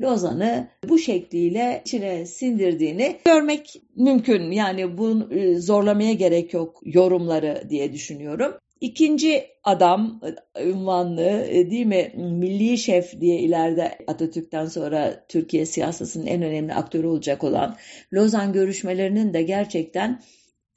[0.00, 4.50] Lozan'ı bu şekliyle içine sindirdiğini görmek mümkün.
[4.50, 8.54] Yani bunu e, zorlamaya gerek yok yorumları diye düşünüyorum.
[8.80, 10.20] İkinci adam
[10.64, 17.06] ünvanlı e, değil mi milli şef diye ileride Atatürk'ten sonra Türkiye siyasetinin en önemli aktörü
[17.06, 17.76] olacak olan
[18.12, 20.22] Lozan görüşmelerinin de gerçekten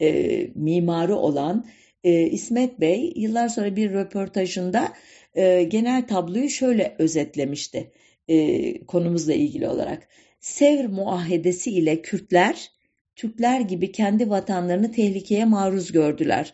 [0.02, 1.66] e, mimarı olan
[2.04, 4.94] e, İsmet Bey yıllar sonra bir röportajında
[5.36, 7.92] e, genel tabloyu şöyle özetlemişti
[8.28, 10.08] e, konumuzla ilgili olarak.
[10.40, 12.72] Sevr muahedesi ile Kürtler,
[13.16, 16.54] Türkler gibi kendi vatanlarını tehlikeye maruz gördüler.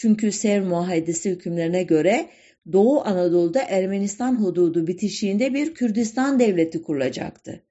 [0.00, 2.28] Çünkü Sevr muahedesi hükümlerine göre
[2.72, 7.62] Doğu Anadolu'da Ermenistan hududu bitişiğinde bir Kürdistan devleti kurulacaktı.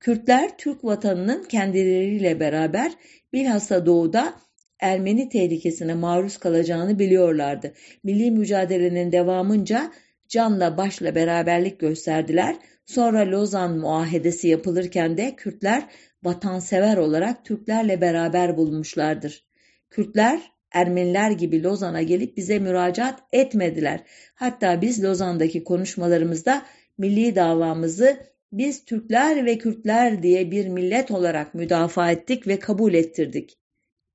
[0.00, 2.92] Kürtler Türk vatanının kendileriyle beraber
[3.32, 4.34] bilhassa doğuda
[4.80, 7.72] Ermeni tehlikesine maruz kalacağını biliyorlardı.
[8.04, 9.92] Milli mücadelenin devamınca
[10.28, 12.56] canla başla beraberlik gösterdiler.
[12.86, 15.82] Sonra Lozan Muahedesi yapılırken de Kürtler
[16.22, 19.44] vatansever olarak Türklerle beraber bulunmuşlardır.
[19.90, 20.40] Kürtler
[20.72, 24.00] Ermeniler gibi Lozan'a gelip bize müracaat etmediler.
[24.34, 26.62] Hatta biz Lozan'daki konuşmalarımızda
[26.98, 28.16] milli davamızı
[28.52, 33.58] biz Türkler ve Kürtler diye bir millet olarak müdafaa ettik ve kabul ettirdik.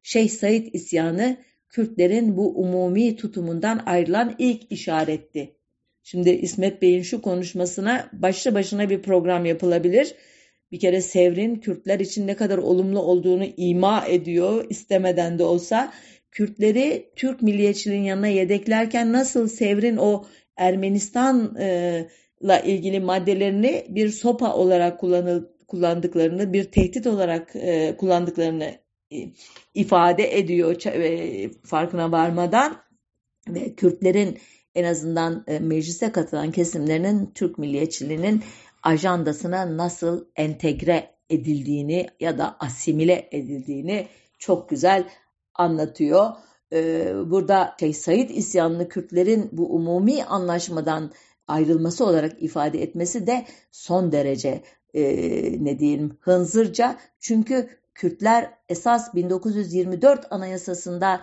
[0.04, 1.38] Şeyh Said isyanı
[1.70, 5.56] Kürtlerin bu umumi tutumundan ayrılan ilk işaretti.
[6.04, 10.16] Şimdi İsmet Bey'in şu konuşmasına başlı başına bir program yapılabilir.
[10.72, 15.94] Bir kere Sevr'in Kürtler için ne kadar olumlu olduğunu ima ediyor istemeden de olsa.
[16.36, 20.26] Kürtleri Türk milliyetçiliğin yanına yedeklerken nasıl Sevr'in o
[20.58, 25.00] Ermenistan'la ilgili maddelerini bir sopa olarak
[25.68, 27.54] kullandıklarını, bir tehdit olarak
[27.98, 28.76] kullandıklarını
[29.74, 30.76] ifade ediyor
[31.64, 32.78] farkına varmadan
[33.50, 34.40] ve Kürtlerin
[34.76, 38.44] en azından e, meclise katılan kesimlerinin Türk milliyetçiliğinin
[38.84, 44.08] ajandasına nasıl entegre edildiğini ya da asimile edildiğini
[44.40, 45.06] çok güzel
[45.56, 46.32] anlatıyor.
[46.74, 51.12] E, burada şey, Said isyanını Kürtlerin bu umumi anlaşmadan
[51.48, 55.04] ayrılması olarak ifade etmesi de son derece e,
[55.64, 56.98] ne diyelim hınzırca.
[57.20, 61.22] Çünkü Kürtler esas 1924 Anayasasında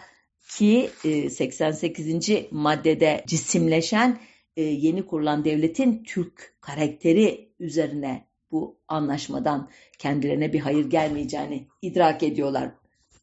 [0.49, 0.91] ki
[1.31, 2.31] 88.
[2.31, 4.19] E, maddede cisimleşen
[4.57, 12.71] e, yeni kurulan devletin Türk karakteri üzerine bu anlaşmadan kendilerine bir hayır gelmeyeceğini idrak ediyorlar.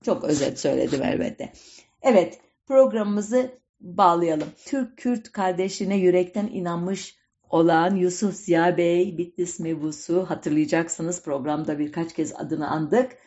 [0.06, 1.54] Çok özet söyledim elbette.
[2.02, 4.48] Evet programımızı bağlayalım.
[4.66, 7.16] Türk-Kürt kardeşliğine yürekten inanmış
[7.50, 13.18] olan Yusuf Ziya Bey Bitlis mevusu hatırlayacaksınız programda birkaç kez adını andık.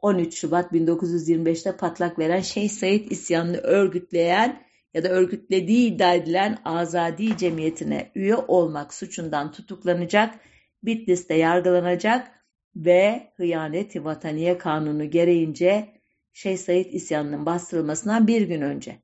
[0.00, 4.62] 13 Şubat 1925'te patlak veren Şeyh Said isyanını örgütleyen
[4.94, 10.34] ya da örgütlediği iddia edilen Azadi Cemiyeti'ne üye olmak suçundan tutuklanacak,
[10.82, 12.30] Bitlis'te yargılanacak
[12.76, 15.93] ve hıyaneti vataniye kanunu gereğince
[16.34, 19.00] Şeyh Said isyanının bastırılmasından bir gün önce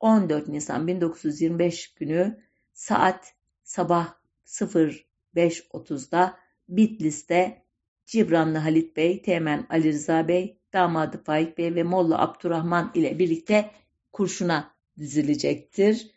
[0.00, 2.40] 14 Nisan 1925 günü
[2.72, 4.14] saat sabah
[4.46, 7.62] 05.30'da Bitlis'te
[8.06, 13.70] Cibranlı Halit Bey, Teğmen Ali Rıza Bey, damadı Faik Bey ve Molla Abdurrahman ile birlikte
[14.12, 16.10] kurşuna dizilecektir.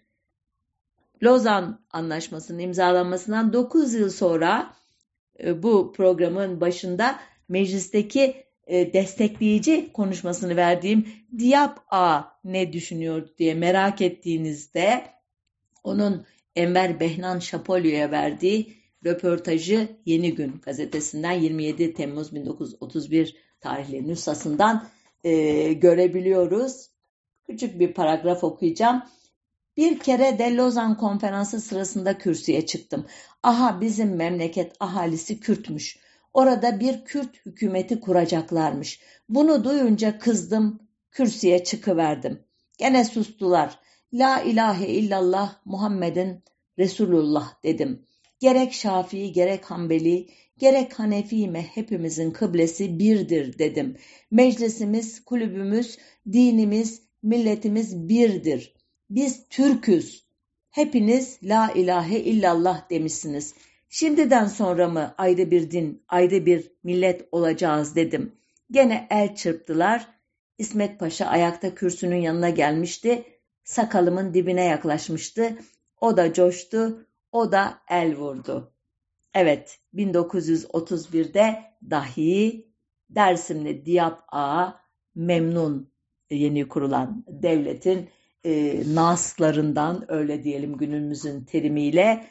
[1.23, 4.73] Lozan Anlaşması'nın imzalanmasından 9 yıl sonra
[5.43, 11.07] e, bu programın başında meclisteki e, destekleyici konuşmasını verdiğim
[11.39, 15.03] Diap A ne düşünüyor diye merak ettiğinizde
[15.83, 18.73] onun Enver Behnan Şapolyo'ya verdiği
[19.05, 24.87] röportajı Yeni Gün gazetesinden 27 Temmuz 1931 tarihli nüshasından
[25.23, 26.89] e, görebiliyoruz.
[27.47, 29.03] Küçük bir paragraf okuyacağım.
[29.77, 33.05] Bir kere de Lozan konferansı sırasında kürsüye çıktım.
[33.43, 35.97] Aha bizim memleket ahalisi Kürtmüş.
[36.33, 38.99] Orada bir Kürt hükümeti kuracaklarmış.
[39.29, 40.79] Bunu duyunca kızdım,
[41.11, 42.43] kürsüye çıkıverdim.
[42.77, 43.79] Gene sustular.
[44.13, 46.43] La ilahe illallah Muhammed'in
[46.79, 48.05] Resulullah dedim.
[48.39, 50.27] Gerek Şafii gerek Hanbeli
[50.57, 53.97] gerek Hanefi hepimizin kıblesi birdir dedim.
[54.31, 55.97] Meclisimiz, kulübümüz,
[56.31, 58.73] dinimiz, milletimiz birdir.
[59.09, 60.25] Biz Türküz.
[60.69, 63.53] Hepiniz la ilahe illallah demişsiniz.
[63.93, 68.31] Şimdiden sonra mı ayrı bir din, ayrı bir millet olacağız dedim.
[68.71, 70.07] Gene el çırptılar.
[70.57, 73.23] İsmet Paşa ayakta kürsünün yanına gelmişti.
[73.63, 75.57] Sakalımın dibine yaklaşmıştı.
[76.01, 78.73] O da coştu, o da el vurdu.
[79.33, 82.67] Evet, 1931'de dahi
[83.09, 84.79] Dersimli Diyap Ağa
[85.15, 85.91] memnun
[86.29, 88.09] yeni kurulan devletin
[88.45, 92.25] e, naslarından öyle diyelim günümüzün terimiyle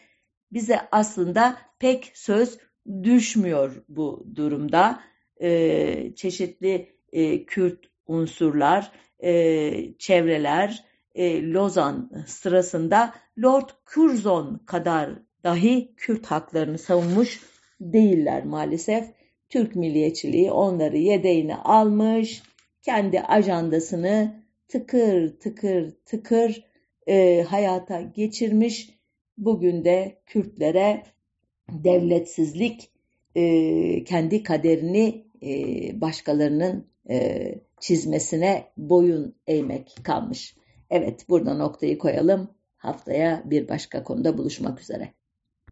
[0.52, 2.58] bize aslında pek söz
[3.02, 5.00] düşmüyor bu durumda.
[5.40, 10.84] E, çeşitli e, Kürt unsurlar, e, çevreler
[11.14, 15.10] e, Lozan sırasında Lord Curzon kadar
[15.44, 17.40] dahi Kürt haklarını savunmuş
[17.80, 19.04] değiller maalesef.
[19.48, 22.42] Türk milliyetçiliği onları yedeğine almış,
[22.82, 26.64] kendi ajandasını tıkır tıkır tıkır
[27.06, 28.99] e, hayata geçirmiş.
[29.40, 31.02] Bugün de Kürtlere
[31.70, 32.90] devletsizlik
[33.34, 35.50] e, kendi kaderini e,
[36.00, 40.56] başkalarının e, çizmesine boyun eğmek kalmış.
[40.90, 42.50] Evet burada noktayı koyalım.
[42.76, 45.14] Haftaya bir başka konuda buluşmak üzere.